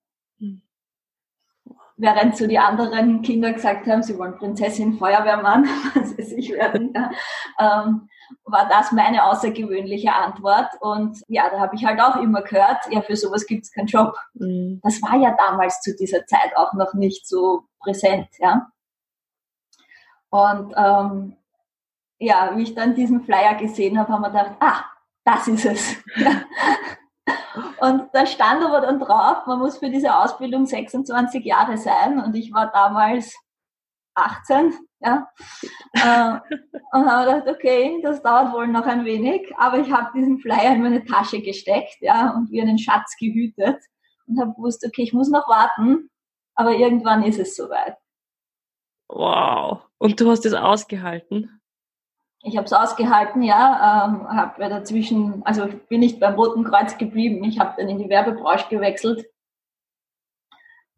Während 2.03 2.37
so 2.37 2.49
die 2.49 2.59
anderen 2.59 3.23
Kinder 3.23 3.53
gesagt 3.53 3.87
haben, 3.87 4.03
sie 4.03 4.19
wollen 4.19 4.37
Prinzessin, 4.37 4.99
Feuerwehrmann, 4.99 5.65
was 5.95 6.19
weiß 6.19 6.33
ich 6.33 6.51
werden, 6.51 6.93
ja, 6.97 7.13
ähm, 7.61 8.09
war 8.45 8.69
das 8.69 8.91
meine 8.91 9.25
außergewöhnliche 9.25 10.13
Antwort. 10.13 10.69
Und 10.81 11.23
ja, 11.29 11.49
da 11.49 11.61
habe 11.61 11.77
ich 11.77 11.85
halt 11.85 12.01
auch 12.01 12.17
immer 12.17 12.43
gehört, 12.43 12.79
ja, 12.91 13.03
für 13.03 13.15
sowas 13.15 13.47
gibt 13.47 13.67
es 13.67 13.73
keinen 13.73 13.87
Job. 13.87 14.17
Mhm. 14.35 14.81
Das 14.83 15.01
war 15.01 15.17
ja 15.17 15.37
damals 15.39 15.81
zu 15.81 15.95
dieser 15.95 16.27
Zeit 16.27 16.57
auch 16.57 16.73
noch 16.73 16.93
nicht 16.93 17.29
so 17.29 17.67
präsent, 17.79 18.27
ja. 18.39 18.67
Und 20.29 20.75
ähm, 20.77 21.37
ja, 22.19 22.51
wie 22.57 22.65
ich 22.65 22.75
dann 22.75 22.97
diesen 22.97 23.23
Flyer 23.23 23.55
gesehen 23.55 23.97
habe, 23.97 24.13
haben 24.13 24.23
wir 24.23 24.31
gedacht, 24.31 24.57
ah, 24.59 24.87
das 25.25 25.47
ist 25.47 25.67
es. 25.67 25.97
und 27.83 28.11
da 28.13 28.27
stand 28.27 28.65
aber 28.65 28.81
dann 28.81 29.01
drauf, 29.01 29.45
man 29.47 29.59
muss 29.59 29.79
für 29.79 29.91
diese 29.91 30.17
Ausbildung 30.17 30.67
26 30.67 31.45
Jahre 31.45 31.77
sein 31.77 32.21
und 32.21 32.33
ich 32.37 32.53
war 32.53 32.71
damals 32.71 33.37
18, 34.15 34.73
ja. 35.01 35.29
Äh, 35.95 36.39
und 36.93 37.07
habe 37.11 37.41
gedacht, 37.41 37.49
okay, 37.49 38.01
das 38.03 38.23
dauert 38.23 38.53
wohl 38.53 38.67
noch 38.67 38.87
ein 38.87 39.05
wenig, 39.05 39.53
aber 39.59 39.79
ich 39.79 39.91
habe 39.93 40.11
diesen 40.15 40.39
Flyer 40.39 40.75
in 40.75 40.83
meine 40.83 41.05
Tasche 41.05 41.43
gesteckt, 41.43 41.97
ja, 42.01 42.31
und 42.31 42.51
wie 42.51 42.63
einen 42.63 42.79
Schatz 42.79 43.17
gehütet 43.19 43.79
und 44.27 44.41
habe 44.41 44.55
gewusst, 44.55 44.85
okay, 44.87 45.03
ich 45.03 45.13
muss 45.13 45.29
noch 45.29 45.49
warten, 45.49 46.09
aber 46.55 46.73
irgendwann 46.75 47.25
ist 47.25 47.39
es 47.39 47.57
soweit. 47.57 47.97
Wow. 49.09 49.83
Und 49.99 50.21
du 50.21 50.31
hast 50.31 50.47
es 50.47 50.55
ausgehalten? 50.55 51.61
Ich 52.43 52.57
habe 52.57 52.67
es 52.67 52.73
ausgehalten, 52.73 53.43
ja, 53.43 54.07
ähm, 54.07 54.29
habe 54.29 54.69
dazwischen, 54.69 55.43
also 55.45 55.69
bin 55.89 56.01
nicht 56.01 56.19
beim 56.19 56.35
Roten 56.35 56.65
Kreuz 56.65 56.99
geblieben, 56.99 57.45
ich 57.45 57.61
habe 57.61 57.75
dann 57.77 57.89
in 57.89 57.99
die 57.99 58.09
Werbebranche 58.09 58.69
gewechselt 58.69 59.27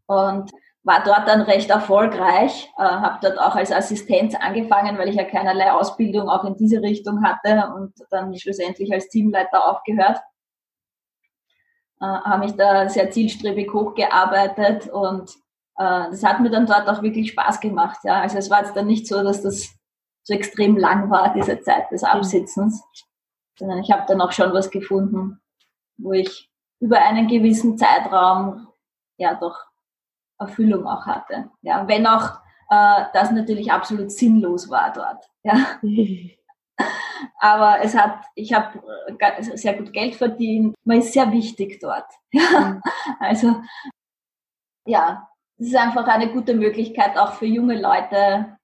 und 0.07 0.51
war 0.85 1.03
dort 1.03 1.29
dann 1.29 1.43
recht 1.43 1.71
erfolgreich, 1.71 2.71
äh, 2.79 2.83
habe 2.83 3.19
dort 3.23 3.39
auch 3.39 3.57
als 3.57 3.73
Assistenz 3.73 4.35
angefangen, 4.35 4.99
weil 4.99 5.09
ich 5.09 5.17
ja 5.17 5.25
keinerlei 5.25 5.73
Ausbildung 5.73 6.29
auch 6.29 6.45
in 6.45 6.57
diese 6.57 6.83
Richtung 6.83 7.23
hatte 7.23 7.73
und 7.75 7.93
dann 8.11 8.37
schlussendlich 8.37 8.93
als 8.93 9.09
Teamleiter 9.09 9.67
aufgehört. 9.69 10.19
Äh, 12.01 12.07
habe 12.07 12.45
mich 12.45 12.57
da 12.57 12.89
sehr 12.89 13.11
zielstrebig 13.11 13.73
hochgearbeitet 13.73 14.89
und 14.89 15.31
äh, 15.79 16.09
das 16.11 16.23
hat 16.23 16.41
mir 16.41 16.51
dann 16.51 16.67
dort 16.67 16.89
auch 16.89 17.03
wirklich 17.03 17.31
Spaß 17.31 17.61
gemacht. 17.61 18.01
Ja. 18.05 18.21
Also 18.21 18.39
es 18.39 18.51
war 18.51 18.63
jetzt 18.63 18.77
dann 18.77 18.87
nicht 18.87 19.07
so, 19.07 19.23
dass 19.23 19.43
das 19.43 19.75
so 20.25 20.35
extrem 20.35 20.77
lang 20.77 21.11
war, 21.11 21.33
diese 21.33 21.61
Zeit 21.61 21.91
des 21.91 22.03
Absitzens, 22.03 22.83
sondern 23.59 23.79
ich 23.79 23.91
habe 23.91 24.05
dann 24.09 24.21
auch 24.21 24.33
schon 24.33 24.53
was 24.53 24.71
gefunden, 24.71 25.41
wo 25.99 26.13
ich 26.13 26.51
über 26.81 26.99
einen 26.99 27.29
gewissen 27.29 27.79
Zeitraum 27.79 28.67
ja 29.17 29.35
doch 29.35 29.57
Erfüllung 30.39 30.87
auch 30.87 31.07
hatte. 31.07 31.51
Ja, 31.63 31.87
wenn 31.87 32.07
auch 32.07 32.41
äh, 32.71 33.05
das 33.13 33.31
natürlich 33.31 33.71
absolut 33.71 34.11
sinnlos 34.11 34.69
war 34.71 34.93
dort. 34.93 35.25
Ja. 35.43 35.79
Aber 37.39 37.81
es 37.83 37.95
hat, 37.95 38.25
ich 38.35 38.53
habe 38.53 38.83
äh, 39.07 39.57
sehr 39.57 39.75
gut 39.75 39.93
Geld 39.93 40.17
verdient. 40.17 40.75
Man 40.85 40.99
ist 40.99 41.13
sehr 41.13 41.31
wichtig 41.31 41.79
dort. 41.81 42.07
Ja. 42.33 42.61
Mhm. 42.61 42.83
Also 43.21 43.63
ja, 44.87 45.29
es 45.57 45.69
ist 45.69 45.77
einfach 45.77 46.07
eine 46.09 46.33
gute 46.33 46.55
Möglichkeit 46.55 47.17
auch 47.17 47.35
für 47.35 47.47
junge 47.47 47.81
Leute, 47.81 48.57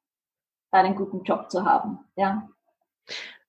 einen 0.70 0.94
guten 0.94 1.22
Job 1.22 1.50
zu 1.50 1.64
haben. 1.64 1.98
Ja. 2.16 2.48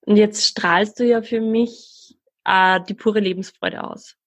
Und 0.01 0.17
jetzt 0.17 0.45
strahlst 0.45 0.99
du 0.99 1.05
ja 1.05 1.21
für 1.21 1.41
mich 1.41 2.17
äh, 2.45 2.79
die 2.81 2.93
pure 2.93 3.19
Lebensfreude 3.19 3.84
aus. 3.84 4.17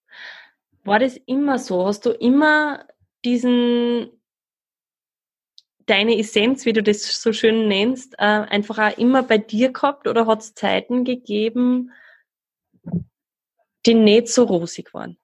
War 0.85 0.99
das 0.99 1.17
immer 1.17 1.59
so? 1.59 1.87
Hast 1.87 2.07
du 2.07 2.11
immer 2.11 2.85
diesen 3.25 4.11
deine 5.87 6.19
Essenz, 6.19 6.65
wie 6.65 6.73
du 6.73 6.83
das 6.83 7.21
so 7.21 7.33
schön 7.33 7.69
nennst, 7.69 8.15
äh, 8.15 8.25
einfach 8.25 8.79
auch 8.79 8.99
immer 8.99 9.23
bei 9.23 9.39
dir 9.39 9.73
gehabt 9.73 10.07
oder 10.07 10.27
hat 10.27 10.41
es 10.41 10.55
Zeiten 10.55 11.05
gegeben, 11.05 11.93
die 13.85 13.95
nicht 13.95 14.29
so 14.29 14.45
rosig 14.45 14.95
waren? 14.95 15.19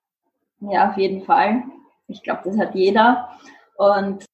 Ja, 0.61 0.91
auf 0.91 0.99
jeden 0.99 1.25
Fall. 1.25 1.63
Ich 2.09 2.23
glaube, 2.23 2.43
das 2.45 2.59
hat 2.59 2.75
jeder. 2.75 3.31
Und 3.77 4.27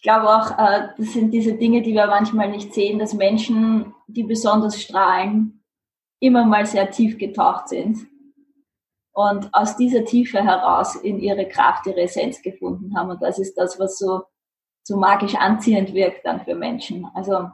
ich 0.00 0.04
glaube 0.04 0.30
auch, 0.30 0.58
äh, 0.58 0.88
das 0.96 1.12
sind 1.12 1.30
diese 1.30 1.52
Dinge, 1.52 1.82
die 1.82 1.92
wir 1.92 2.06
manchmal 2.06 2.48
nicht 2.48 2.72
sehen, 2.72 2.98
dass 2.98 3.12
Menschen, 3.12 3.94
die 4.06 4.22
besonders 4.22 4.80
strahlen, 4.80 5.62
immer 6.20 6.46
mal 6.46 6.64
sehr 6.64 6.90
tief 6.90 7.18
getaucht 7.18 7.68
sind 7.68 8.06
und 9.12 9.52
aus 9.52 9.76
dieser 9.76 10.06
Tiefe 10.06 10.42
heraus 10.42 10.94
in 10.94 11.20
ihre 11.20 11.46
Kraft, 11.46 11.86
ihre 11.86 12.00
Essenz 12.00 12.40
gefunden 12.40 12.96
haben. 12.96 13.10
Und 13.10 13.20
das 13.20 13.38
ist 13.38 13.58
das, 13.58 13.78
was 13.78 13.98
so, 13.98 14.22
so 14.84 14.96
magisch 14.96 15.34
anziehend 15.34 15.92
wirkt 15.92 16.24
dann 16.24 16.40
für 16.46 16.54
Menschen. 16.54 17.06
Also 17.12 17.50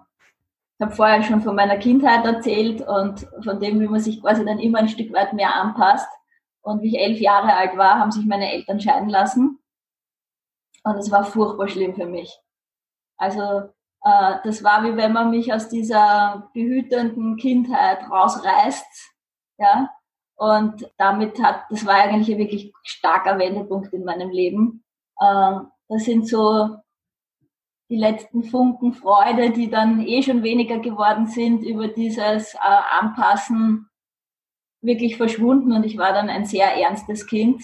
ich 0.79 0.87
habe 0.87 0.95
vorher 0.95 1.25
schon 1.25 1.43
von 1.43 1.57
meiner 1.57 1.79
Kindheit 1.79 2.25
erzählt 2.25 2.81
und 2.81 3.27
von 3.43 3.59
dem, 3.59 3.81
wie 3.81 3.89
man 3.89 3.99
sich 3.99 4.21
quasi 4.21 4.45
dann 4.45 4.61
immer 4.61 4.79
ein 4.79 4.89
Stück 4.89 5.13
weit 5.13 5.33
mehr 5.33 5.53
anpasst. 5.53 6.09
Und 6.63 6.81
wie 6.83 6.95
ich 6.95 7.03
elf 7.03 7.19
Jahre 7.19 7.55
alt 7.55 7.77
war, 7.77 7.99
haben 7.99 8.13
sich 8.13 8.25
meine 8.25 8.53
Eltern 8.53 8.81
scheiden 8.81 9.09
lassen. 9.09 9.59
Und 10.87 10.99
es 10.99 11.11
war 11.11 11.25
furchtbar 11.25 11.67
schlimm 11.67 11.97
für 11.97 12.07
mich. 12.07 12.39
Also 13.17 13.41
äh, 14.05 14.35
das 14.45 14.63
war 14.63 14.85
wie 14.85 14.97
wenn 14.97 15.13
man 15.13 15.31
mich 15.31 15.53
aus 15.53 15.69
dieser 15.69 16.49
behütenden 16.55 17.37
Kindheit 17.37 18.09
rausreißt, 18.09 19.13
ja. 19.59 19.91
Und 20.37 20.89
damit 20.97 21.43
hat, 21.43 21.65
das 21.71 21.85
war 21.87 21.95
eigentlich 21.95 22.31
ein 22.31 22.39
wirklich 22.39 22.73
starker 22.85 23.37
Wendepunkt 23.39 23.93
in 23.93 24.05
meinem 24.05 24.31
Leben. 24.31 24.85
Äh, 25.19 25.55
das 25.89 26.05
sind 26.05 26.29
so 26.29 26.77
die 27.91 27.97
letzten 27.97 28.45
Funken 28.45 28.93
Freude, 28.93 29.51
die 29.51 29.69
dann 29.69 30.07
eh 30.07 30.23
schon 30.23 30.45
weniger 30.45 30.79
geworden 30.79 31.27
sind 31.27 31.65
über 31.65 31.89
dieses 31.89 32.55
äh, 32.55 32.59
Anpassen, 32.91 33.89
wirklich 34.83 35.17
verschwunden 35.17 35.73
und 35.73 35.85
ich 35.85 35.99
war 35.99 36.13
dann 36.13 36.29
ein 36.29 36.45
sehr 36.45 36.77
ernstes 36.77 37.27
Kind 37.27 37.61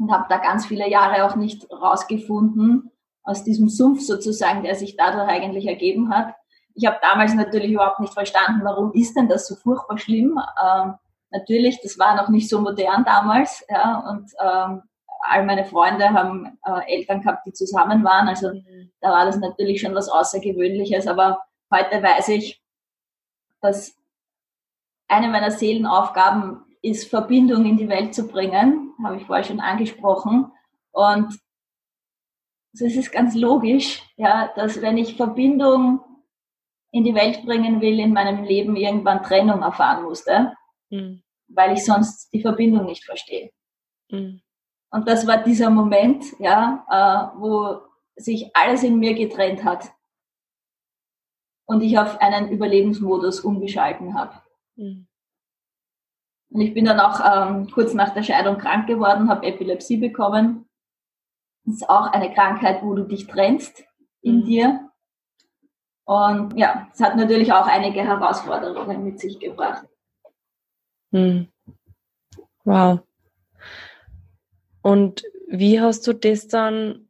und 0.00 0.10
habe 0.10 0.26
da 0.28 0.38
ganz 0.38 0.66
viele 0.66 0.88
Jahre 0.88 1.24
auch 1.24 1.36
nicht 1.36 1.70
rausgefunden 1.70 2.90
aus 3.22 3.44
diesem 3.44 3.68
Sumpf 3.68 4.00
sozusagen, 4.00 4.62
der 4.62 4.74
sich 4.74 4.96
dadurch 4.96 5.28
eigentlich 5.28 5.66
ergeben 5.66 6.12
hat. 6.12 6.34
Ich 6.74 6.86
habe 6.86 6.98
damals 7.02 7.34
natürlich 7.34 7.72
überhaupt 7.72 8.00
nicht 8.00 8.14
verstanden, 8.14 8.62
warum 8.64 8.92
ist 8.92 9.14
denn 9.14 9.28
das 9.28 9.46
so 9.46 9.54
furchtbar 9.54 9.98
schlimm. 9.98 10.40
Ähm, 10.64 10.94
natürlich, 11.30 11.80
das 11.82 11.98
war 11.98 12.16
noch 12.16 12.30
nicht 12.30 12.48
so 12.48 12.60
modern 12.60 13.04
damals, 13.04 13.64
ja, 13.68 14.02
und 14.08 14.30
ähm, 14.42 14.82
all 15.22 15.44
meine 15.44 15.66
Freunde 15.66 16.08
haben 16.10 16.58
äh, 16.64 16.96
Eltern 16.96 17.20
gehabt, 17.20 17.46
die 17.46 17.52
zusammen 17.52 18.02
waren. 18.02 18.26
Also 18.26 18.52
da 19.00 19.10
war 19.10 19.26
das 19.26 19.36
natürlich 19.36 19.82
schon 19.82 19.94
was 19.94 20.08
Außergewöhnliches. 20.08 21.06
Aber 21.06 21.42
heute 21.70 22.02
weiß 22.02 22.28
ich, 22.28 22.62
dass 23.60 23.94
eine 25.08 25.28
meiner 25.28 25.50
Seelenaufgaben 25.50 26.64
ist, 26.82 27.08
Verbindung 27.08 27.64
in 27.66 27.76
die 27.76 27.88
Welt 27.88 28.14
zu 28.14 28.26
bringen, 28.26 28.94
habe 29.02 29.16
ich 29.16 29.26
vorher 29.26 29.44
schon 29.44 29.60
angesprochen. 29.60 30.50
Und 30.92 31.38
es 32.72 32.80
ist 32.80 33.12
ganz 33.12 33.34
logisch, 33.34 34.02
ja, 34.16 34.50
dass 34.54 34.80
wenn 34.80 34.96
ich 34.96 35.16
Verbindung 35.16 36.00
in 36.92 37.04
die 37.04 37.14
Welt 37.14 37.44
bringen 37.44 37.80
will, 37.80 38.00
in 38.00 38.12
meinem 38.12 38.44
Leben 38.44 38.76
irgendwann 38.76 39.22
Trennung 39.22 39.62
erfahren 39.62 40.04
musste, 40.04 40.54
mhm. 40.90 41.22
weil 41.48 41.72
ich 41.72 41.84
sonst 41.84 42.32
die 42.32 42.40
Verbindung 42.40 42.86
nicht 42.86 43.04
verstehe. 43.04 43.50
Mhm. 44.10 44.42
Und 44.90 45.06
das 45.06 45.26
war 45.26 45.42
dieser 45.42 45.70
Moment, 45.70 46.24
ja, 46.40 46.84
äh, 47.34 47.38
wo 47.40 47.80
sich 48.16 48.54
alles 48.54 48.82
in 48.82 48.98
mir 48.98 49.14
getrennt 49.14 49.64
hat 49.64 49.92
und 51.66 51.80
ich 51.82 51.96
auf 51.98 52.20
einen 52.20 52.50
Überlebensmodus 52.50 53.40
umgeschalten 53.40 54.14
habe. 54.14 54.42
Mhm. 54.76 55.06
Und 56.50 56.60
ich 56.60 56.74
bin 56.74 56.84
dann 56.84 57.00
auch 57.00 57.20
ähm, 57.20 57.70
kurz 57.70 57.94
nach 57.94 58.12
der 58.12 58.22
Scheidung 58.22 58.58
krank 58.58 58.86
geworden, 58.86 59.28
habe 59.28 59.46
Epilepsie 59.46 59.98
bekommen. 59.98 60.68
Das 61.64 61.76
ist 61.76 61.88
auch 61.88 62.12
eine 62.12 62.32
Krankheit, 62.34 62.82
wo 62.82 62.94
du 62.94 63.04
dich 63.04 63.26
trennst 63.26 63.84
in 64.22 64.40
mhm. 64.40 64.44
dir. 64.44 64.90
Und 66.04 66.58
ja, 66.58 66.88
es 66.92 67.00
hat 67.00 67.16
natürlich 67.16 67.52
auch 67.52 67.66
einige 67.66 68.02
Herausforderungen 68.02 69.04
mit 69.04 69.20
sich 69.20 69.38
gebracht. 69.38 69.86
Mhm. 71.12 71.48
Wow. 72.64 73.00
Und 74.82 75.22
wie 75.48 75.80
hast 75.80 76.06
du 76.06 76.12
das 76.12 76.48
dann, 76.48 77.08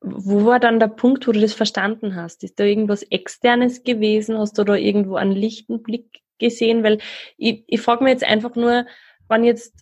wo 0.00 0.46
war 0.46 0.60
dann 0.60 0.80
der 0.80 0.88
Punkt, 0.88 1.26
wo 1.28 1.32
du 1.32 1.40
das 1.40 1.52
verstanden 1.52 2.16
hast? 2.16 2.42
Ist 2.42 2.58
da 2.58 2.64
irgendwas 2.64 3.02
Externes 3.02 3.82
gewesen? 3.82 4.38
Hast 4.38 4.56
du 4.56 4.64
da 4.64 4.74
irgendwo 4.74 5.16
einen 5.16 5.32
lichten 5.32 5.82
Blick 5.82 6.22
gesehen? 6.38 6.82
Weil 6.82 6.98
ich, 7.36 7.64
ich 7.66 7.80
frage 7.80 8.04
mir 8.04 8.10
jetzt 8.10 8.24
einfach 8.24 8.54
nur, 8.54 8.86
wann 9.28 9.44
jetzt 9.44 9.74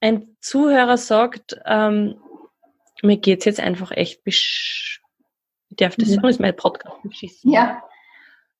ein 0.00 0.36
Zuhörer 0.40 0.96
sagt, 0.96 1.60
ähm, 1.66 2.20
mir 3.02 3.16
geht's 3.16 3.44
jetzt 3.44 3.60
einfach 3.60 3.90
echt 3.92 4.24
besch 4.24 5.00
ich 5.70 5.76
darf 5.76 5.94
das 5.96 6.08
sagen, 6.08 6.26
ist 6.26 6.40
mein 6.40 6.56
Podcast 6.56 7.00
beschissen. 7.02 7.52
Ja. 7.52 7.82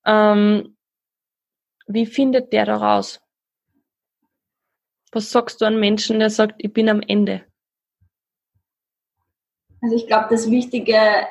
Ähm, 0.07 0.77
wie 1.87 2.07
findet 2.07 2.53
der 2.53 2.67
da 2.67 2.77
raus? 2.77 3.21
Was 5.13 5.33
sagst 5.33 5.61
du 5.61 5.65
an 5.65 5.81
Menschen, 5.81 6.21
der 6.21 6.31
sagt, 6.31 6.55
ich 6.59 6.73
bin 6.73 6.89
am 6.89 7.03
Ende? 7.03 7.45
Also 9.83 9.97
ich 9.97 10.07
glaube, 10.07 10.29
das 10.31 10.49
Wichtige 10.51 11.27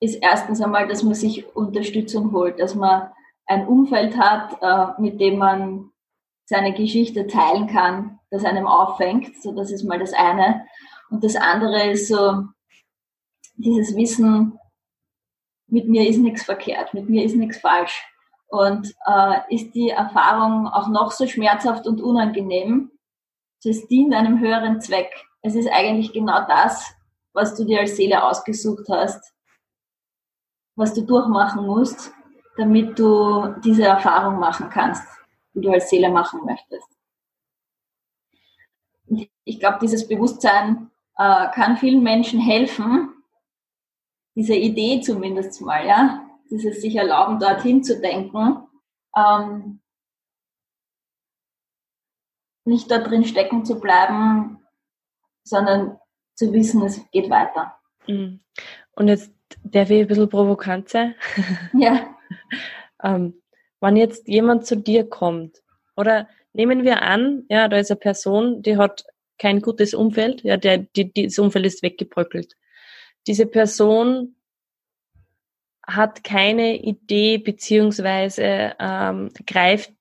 ist 0.00 0.16
erstens 0.16 0.60
einmal, 0.60 0.88
dass 0.88 1.04
man 1.04 1.14
sich 1.14 1.54
Unterstützung 1.54 2.32
holt, 2.32 2.58
dass 2.58 2.74
man 2.74 3.10
ein 3.46 3.66
Umfeld 3.66 4.16
hat, 4.16 4.58
äh, 4.60 5.00
mit 5.00 5.20
dem 5.20 5.38
man 5.38 5.90
seine 6.46 6.72
Geschichte 6.74 7.26
teilen 7.26 7.66
kann, 7.66 8.18
das 8.30 8.44
einem 8.44 8.66
auffängt. 8.66 9.40
So, 9.42 9.52
das 9.52 9.70
ist 9.70 9.84
mal 9.84 9.98
das 9.98 10.12
eine. 10.12 10.66
Und 11.10 11.24
das 11.24 11.36
andere 11.36 11.90
ist 11.90 12.08
so 12.08 12.44
dieses 13.56 13.96
Wissen, 13.96 14.58
mit 15.68 15.88
mir 15.88 16.08
ist 16.08 16.18
nichts 16.18 16.44
verkehrt, 16.44 16.94
mit 16.94 17.08
mir 17.08 17.24
ist 17.24 17.34
nichts 17.34 17.58
falsch. 17.58 18.04
Und 18.48 18.94
äh, 19.06 19.54
ist 19.54 19.74
die 19.74 19.90
Erfahrung 19.90 20.68
auch 20.68 20.88
noch 20.88 21.10
so 21.10 21.26
schmerzhaft 21.26 21.86
und 21.86 22.00
unangenehm, 22.00 22.92
es 23.68 23.88
dient 23.88 24.14
einem 24.14 24.38
höheren 24.40 24.80
Zweck. 24.80 25.10
Es 25.42 25.54
ist 25.54 25.68
eigentlich 25.68 26.12
genau 26.12 26.46
das, 26.46 26.94
was 27.32 27.56
du 27.56 27.64
dir 27.64 27.80
als 27.80 27.96
Seele 27.96 28.24
ausgesucht 28.24 28.86
hast, 28.88 29.32
was 30.76 30.94
du 30.94 31.02
durchmachen 31.02 31.66
musst, 31.66 32.12
damit 32.56 32.98
du 32.98 33.54
diese 33.64 33.84
Erfahrung 33.84 34.38
machen 34.38 34.70
kannst, 34.70 35.06
die 35.54 35.60
du 35.60 35.70
als 35.70 35.90
Seele 35.90 36.10
machen 36.10 36.40
möchtest. 36.44 36.88
Und 39.06 39.28
ich 39.44 39.60
glaube, 39.60 39.78
dieses 39.80 40.08
Bewusstsein 40.08 40.90
äh, 41.16 41.48
kann 41.52 41.76
vielen 41.76 42.02
Menschen 42.02 42.40
helfen, 42.40 43.12
diese 44.34 44.54
Idee 44.54 45.00
zumindest 45.00 45.60
mal, 45.60 45.86
ja, 45.86 46.26
dieses 46.50 46.80
sich 46.80 46.96
erlauben, 46.96 47.38
dorthin 47.38 47.82
zu 47.82 48.00
denken, 48.00 48.66
ähm, 49.16 49.80
nicht 52.64 52.90
da 52.90 52.98
drin 52.98 53.24
stecken 53.24 53.64
zu 53.64 53.80
bleiben, 53.80 54.60
sondern 55.44 55.98
zu 56.34 56.52
wissen, 56.52 56.82
es 56.82 57.00
geht 57.10 57.30
weiter. 57.30 57.78
Mhm. 58.06 58.40
Und 58.92 59.08
jetzt 59.08 59.32
darf 59.62 59.90
ich 59.90 60.02
ein 60.02 60.06
bisschen 60.06 60.28
provokant 60.28 60.88
sein. 60.88 61.14
Ja. 61.72 62.12
ähm, 63.02 63.40
wenn 63.80 63.96
jetzt 63.96 64.28
jemand 64.28 64.66
zu 64.66 64.76
dir 64.76 65.08
kommt, 65.08 65.62
oder 65.96 66.28
nehmen 66.52 66.84
wir 66.84 67.02
an, 67.02 67.44
ja, 67.48 67.68
da 67.68 67.78
ist 67.78 67.90
eine 67.90 68.00
Person, 68.00 68.62
die 68.62 68.76
hat 68.76 69.04
kein 69.38 69.60
gutes 69.60 69.94
Umfeld, 69.94 70.42
ja, 70.42 70.56
der, 70.56 70.78
die, 70.78 71.12
das 71.12 71.38
Umfeld 71.38 71.66
ist 71.66 71.82
weggebröckelt. 71.82 72.56
Diese 73.26 73.46
Person 73.46 74.36
hat 75.86 76.24
keine 76.24 76.82
Idee 76.82 77.38
beziehungsweise 77.38 78.74
ähm, 78.78 79.30
greift, 79.46 79.92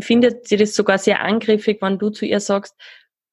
findet 0.00 0.48
sie 0.48 0.56
das 0.56 0.74
sogar 0.74 0.98
sehr 0.98 1.20
angriffig, 1.22 1.78
wenn 1.82 1.98
du 1.98 2.10
zu 2.10 2.24
ihr 2.24 2.40
sagst, 2.40 2.74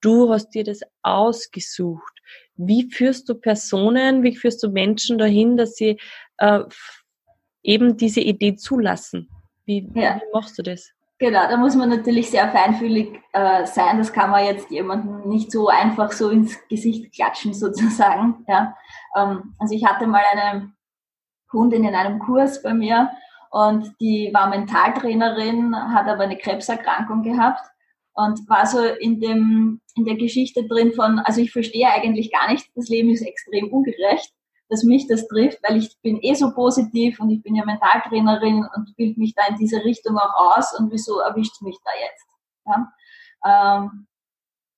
du 0.01 0.31
hast 0.31 0.49
dir 0.49 0.63
das 0.63 0.81
ausgesucht. 1.01 2.13
Wie 2.55 2.89
führst 2.91 3.27
du 3.29 3.35
Personen, 3.35 4.23
wie 4.23 4.35
führst 4.35 4.61
du 4.63 4.69
Menschen 4.69 5.17
dahin, 5.17 5.57
dass 5.57 5.75
sie 5.75 5.99
äh, 6.37 6.61
eben 7.65 7.97
diese 7.97 8.21
Idee 8.21 8.55
zulassen? 8.55 9.29
Wie, 9.65 9.89
ja. 9.95 10.15
wie 10.15 10.33
machst 10.33 10.57
du 10.57 10.63
das? 10.63 10.91
Genau, 11.17 11.47
da 11.47 11.55
muss 11.55 11.75
man 11.75 11.89
natürlich 11.89 12.29
sehr 12.29 12.49
feinfühlig 12.49 13.19
äh, 13.31 13.65
sein. 13.65 13.97
Das 13.97 14.11
kann 14.11 14.31
man 14.31 14.45
jetzt 14.45 14.69
jemandem 14.69 15.27
nicht 15.29 15.51
so 15.51 15.69
einfach 15.69 16.11
so 16.11 16.29
ins 16.29 16.57
Gesicht 16.67 17.13
klatschen 17.13 17.53
sozusagen. 17.53 18.45
Ja. 18.47 18.75
Ähm, 19.15 19.55
also 19.59 19.73
ich 19.73 19.85
hatte 19.85 20.07
mal 20.07 20.23
eine 20.31 20.71
Kundin 21.49 21.85
in 21.85 21.95
einem 21.95 22.19
Kurs 22.19 22.61
bei 22.61 22.73
mir 22.73 23.11
und 23.49 23.93
die 24.01 24.29
war 24.33 24.49
Mentaltrainerin, 24.49 25.73
hat 25.93 26.07
aber 26.07 26.23
eine 26.23 26.37
Krebserkrankung 26.37 27.23
gehabt 27.23 27.61
und 28.13 28.47
war 28.49 28.65
so 28.65 28.83
in 28.83 29.21
dem 29.21 29.81
in 29.95 30.03
der 30.03 30.15
Geschichte 30.15 30.67
drin 30.67 30.91
von, 30.91 31.19
also 31.19 31.39
ich 31.39 31.53
verstehe 31.53 31.89
eigentlich 31.89 32.29
gar 32.29 32.51
nicht, 32.51 32.67
das 32.75 32.89
Leben 32.89 33.09
ist 33.09 33.21
extrem 33.21 33.71
ungerecht 33.71 34.34
dass 34.69 34.83
mich 34.83 35.07
das 35.07 35.27
trifft, 35.27 35.59
weil 35.63 35.77
ich 35.77 35.97
bin 36.01 36.19
eh 36.21 36.33
so 36.33 36.53
positiv 36.53 37.19
und 37.19 37.29
ich 37.29 37.41
bin 37.43 37.55
ja 37.55 37.65
Mentaltrainerin 37.65 38.67
und 38.75 38.95
bilde 38.95 39.19
mich 39.19 39.35
da 39.35 39.43
in 39.47 39.57
diese 39.57 39.83
Richtung 39.83 40.17
auch 40.17 40.57
aus 40.57 40.77
und 40.77 40.91
wieso 40.91 41.19
erwischt 41.19 41.61
mich 41.61 41.77
da 41.83 41.91
jetzt? 42.01 42.25
Ja? 42.65 42.91
Ähm, 43.45 44.07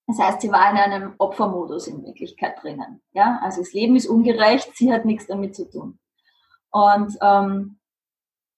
das 0.08 0.20
heißt, 0.20 0.42
sie 0.42 0.52
war 0.52 0.72
in 0.72 0.78
einem 0.78 1.16
Opfermodus 1.18 1.88
in 1.88 2.04
Wirklichkeit 2.04 2.62
drinnen. 2.62 3.02
Ja? 3.14 3.40
Also 3.44 3.62
das 3.62 3.74
Leben 3.74 3.96
ist 3.96 4.08
ungerecht, 4.08 4.76
sie 4.76 4.92
hat 4.92 5.06
nichts 5.06 5.28
damit 5.28 5.56
zu 5.56 5.70
tun. 5.70 6.00
Und 6.72 7.18
ähm, 7.22 7.80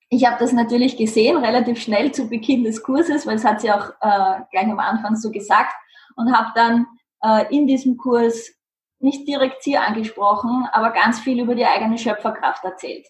ich 0.09 0.25
habe 0.25 0.37
das 0.39 0.53
natürlich 0.53 0.97
gesehen, 0.97 1.37
relativ 1.37 1.79
schnell 1.81 2.11
zu 2.11 2.27
Beginn 2.27 2.63
des 2.63 2.81
Kurses, 2.81 3.27
weil 3.27 3.35
es 3.35 3.45
hat 3.45 3.61
sie 3.61 3.71
auch 3.71 3.89
äh, 4.01 4.41
gleich 4.51 4.67
am 4.67 4.79
Anfang 4.79 5.15
so 5.15 5.31
gesagt 5.31 5.73
und 6.15 6.35
habe 6.35 6.49
dann 6.55 6.87
äh, 7.23 7.55
in 7.55 7.67
diesem 7.67 7.97
Kurs 7.97 8.51
nicht 8.99 9.27
direkt 9.27 9.63
sie 9.63 9.77
angesprochen, 9.77 10.67
aber 10.71 10.91
ganz 10.91 11.19
viel 11.19 11.39
über 11.41 11.55
die 11.55 11.65
eigene 11.65 11.97
Schöpferkraft 11.97 12.63
erzählt. 12.63 13.07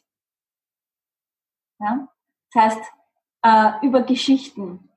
Ja? 1.79 2.07
Das 2.53 2.63
heißt, 2.63 2.81
äh, 3.43 3.85
über 3.85 4.01
Geschichten 4.01 4.89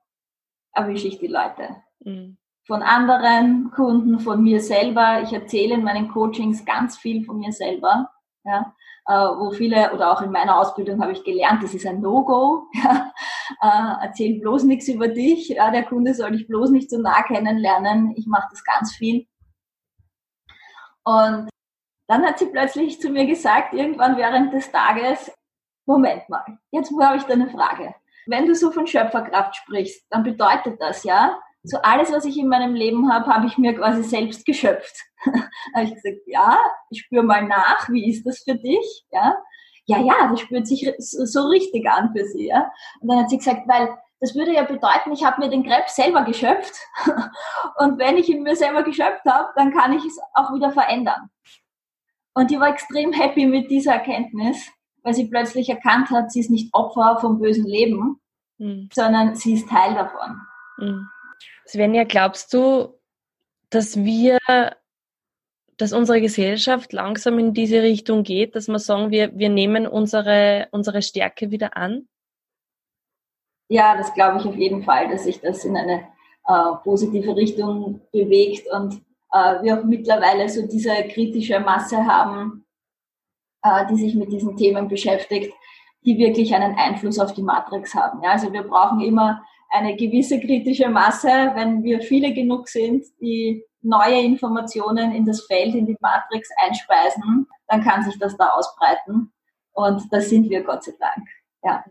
erwische 0.73 1.09
ich 1.09 1.19
die 1.19 1.29
Leute. 1.29 1.77
Mhm. 2.01 2.39
Von 2.67 2.83
anderen 2.83 3.71
Kunden, 3.73 4.21
von 4.21 4.43
mir 4.43 4.61
selber. 4.61 5.23
Ich 5.23 5.33
erzähle 5.33 5.75
in 5.75 5.83
meinen 5.83 6.09
Coachings 6.09 6.65
ganz 6.65 6.97
viel 6.97 7.25
von 7.25 7.39
mir 7.39 7.53
selber. 7.53 8.11
Ja? 8.45 8.75
Äh, 9.07 9.13
wo 9.13 9.51
viele, 9.51 9.93
oder 9.93 10.13
auch 10.13 10.23
in 10.23 10.31
meiner 10.31 10.59
Ausbildung 10.59 11.01
habe 11.03 11.13
ich 11.13 11.25
gelernt, 11.25 11.63
das 11.63 11.75
ist 11.75 11.87
ein 11.87 12.01
No-Go. 12.01 12.67
Ja? 12.75 13.13
Äh, 13.61 14.07
erzähl 14.07 14.41
bloß 14.41 14.65
nichts 14.65 14.89
über 14.89 15.09
dich. 15.09 15.49
Ja? 15.49 15.71
Der 15.71 15.85
Kunde 15.85 16.15
soll 16.15 16.33
dich 16.33 16.47
bloß 16.47 16.71
nicht 16.71 16.91
so 16.91 16.99
nah 16.99 17.23
kennenlernen. 17.23 18.15
Ich 18.17 18.27
mache 18.27 18.49
das 18.51 18.65
ganz 18.65 18.95
viel 18.95 19.27
und 21.05 21.49
dann 22.09 22.27
hat 22.27 22.39
sie 22.39 22.47
plötzlich 22.47 23.01
zu 23.01 23.11
mir 23.11 23.27
gesagt, 23.27 23.75
irgendwann 23.75 24.17
während 24.17 24.53
des 24.53 24.71
Tages, 24.71 25.33
Moment 25.87 26.29
mal, 26.29 26.45
jetzt 26.71 26.93
habe 27.01 27.17
ich 27.17 27.25
da 27.25 27.33
eine 27.33 27.51
Frage. 27.51 27.95
Wenn 28.27 28.47
du 28.47 28.55
so 28.55 28.71
von 28.71 28.87
Schöpferkraft 28.87 29.57
sprichst, 29.57 30.07
dann 30.11 30.23
bedeutet 30.23 30.81
das 30.81 31.05
ja, 31.05 31.39
so 31.65 31.79
alles, 31.83 32.13
was 32.13 32.25
ich 32.25 32.39
in 32.39 32.49
meinem 32.49 32.75
Leben 32.75 33.13
habe, 33.13 33.33
habe 33.33 33.47
ich 33.47 33.57
mir 33.57 33.75
quasi 33.75 34.03
selbst 34.03 34.45
geschöpft. 34.45 34.97
habe 35.75 35.85
ich 35.85 35.95
gesagt, 35.95 36.23
ja, 36.27 36.59
ich 36.91 37.03
spüre 37.03 37.23
mal 37.23 37.47
nach, 37.47 37.89
wie 37.89 38.11
ist 38.11 38.25
das 38.27 38.43
für 38.43 38.57
dich? 38.57 39.05
Ja, 39.11 39.37
ja, 39.87 39.99
ja, 39.99 40.29
das 40.29 40.41
spürt 40.41 40.67
sich 40.67 40.91
so 40.99 41.49
richtig 41.49 41.89
an 41.89 42.13
für 42.17 42.25
sie. 42.25 42.47
Ja? 42.47 42.71
Und 43.01 43.09
dann 43.09 43.21
hat 43.21 43.31
sie 43.31 43.39
gesagt, 43.39 43.67
weil 43.67 43.97
das 44.21 44.35
würde 44.37 44.53
ja 44.53 44.63
bedeuten, 44.63 45.13
ich 45.13 45.25
habe 45.25 45.41
mir 45.41 45.51
den 45.51 45.65
Krebs 45.65 45.97
selber 45.97 46.23
geschöpft. 46.23 46.75
Und 47.77 47.99
wenn 47.99 48.17
ich 48.17 48.29
ihn 48.29 48.43
mir 48.43 48.57
selber 48.57 48.83
geschöpft 48.83 49.25
habe, 49.27 49.49
dann 49.57 49.73
kann 49.73 49.93
ich 49.93 50.05
es 50.05 50.19
auch 50.35 50.55
wieder 50.55 50.71
verändern. 50.73 51.31
Und 52.35 52.51
die 52.51 52.59
war 52.59 52.69
extrem 52.69 53.13
happy 53.13 53.47
mit 53.47 53.71
dieser 53.71 53.95
Erkenntnis, 53.95 54.71
weil 55.03 55.15
sie 55.15 55.29
plötzlich 55.29 55.69
erkannt 55.69 56.11
hat, 56.11 56.33
sie 56.33 56.41
ist 56.41 56.51
nicht 56.51 56.73
Opfer 56.73 57.19
vom 57.21 57.39
bösen 57.39 57.67
Leben, 57.67 58.21
mhm. 58.59 58.89
sondern 58.93 59.35
sie 59.35 59.55
ist 59.55 59.69
Teil 59.69 59.95
davon. 59.95 60.41
Mhm. 60.79 61.09
Svenja, 61.67 62.05
glaubst 62.05 62.53
du, 62.55 62.99
dass 63.71 63.97
wir, 63.97 64.39
dass 65.77 65.93
unsere 65.93 66.21
Gesellschaft 66.21 66.93
langsam 66.93 67.39
in 67.39 67.55
diese 67.55 67.83
Richtung 67.83 68.23
geht, 68.23 68.55
dass 68.55 68.69
wir 68.69 68.79
sagen, 68.79 69.11
wir, 69.11 69.37
wir 69.37 69.49
nehmen 69.49 69.87
unsere, 69.87 70.69
unsere 70.71 71.03
Stärke 71.03 71.51
wieder 71.51 71.77
an? 71.77 72.09
Ja, 73.69 73.97
das 73.97 74.13
glaube 74.15 74.39
ich 74.39 74.45
auf 74.45 74.57
jeden 74.57 74.85
Fall, 74.85 75.09
dass 75.09 75.25
sich 75.25 75.41
das 75.41 75.65
in 75.65 75.77
eine 75.77 76.07
äh, 76.47 76.73
positive 76.83 77.37
Richtung 77.37 78.01
bewegt 78.13 78.67
und 78.73 78.95
äh, 79.33 79.63
wir 79.63 79.79
auch 79.79 79.85
mittlerweile 79.85 80.49
so 80.49 80.67
diese 80.67 80.95
kritische 81.09 81.61
Masse 81.61 82.05
haben, 82.05 82.65
äh, 83.63 83.87
die 83.91 83.97
sich 83.97 84.15
mit 84.15 84.33
diesen 84.33 84.57
Themen 84.57 84.89
beschäftigt, 84.89 85.53
die 86.05 86.19
wirklich 86.19 86.55
einen 86.55 86.75
Einfluss 86.77 87.19
auf 87.19 87.33
die 87.33 87.43
Matrix 87.43 87.95
haben. 87.95 88.23
Ja, 88.23 88.33
also 88.33 88.53
wir 88.53 88.63
brauchen 88.63 89.01
immer 89.01 89.43
eine 89.71 89.97
gewisse 89.97 90.39
kritische 90.39 90.89
Masse, 90.89 91.53
wenn 91.55 91.83
wir 91.83 92.01
viele 92.03 92.35
genug 92.35 92.69
sind, 92.69 93.05
die 93.21 93.65
neue 93.81 94.21
Informationen 94.21 95.13
in 95.13 95.25
das 95.25 95.43
Feld, 95.47 95.75
in 95.75 95.87
die 95.87 95.97
Matrix 96.01 96.49
einspeisen, 96.65 97.47
dann 97.69 97.83
kann 97.83 98.03
sich 98.03 98.19
das 98.19 98.37
da 98.37 98.51
ausbreiten. 98.51 99.33
Und 99.73 100.03
das 100.13 100.29
sind 100.29 100.51
wir 100.51 100.63
Gott 100.63 100.85
sei 100.85 100.93
Dank. 101.01 101.27
Ja. 101.65 101.85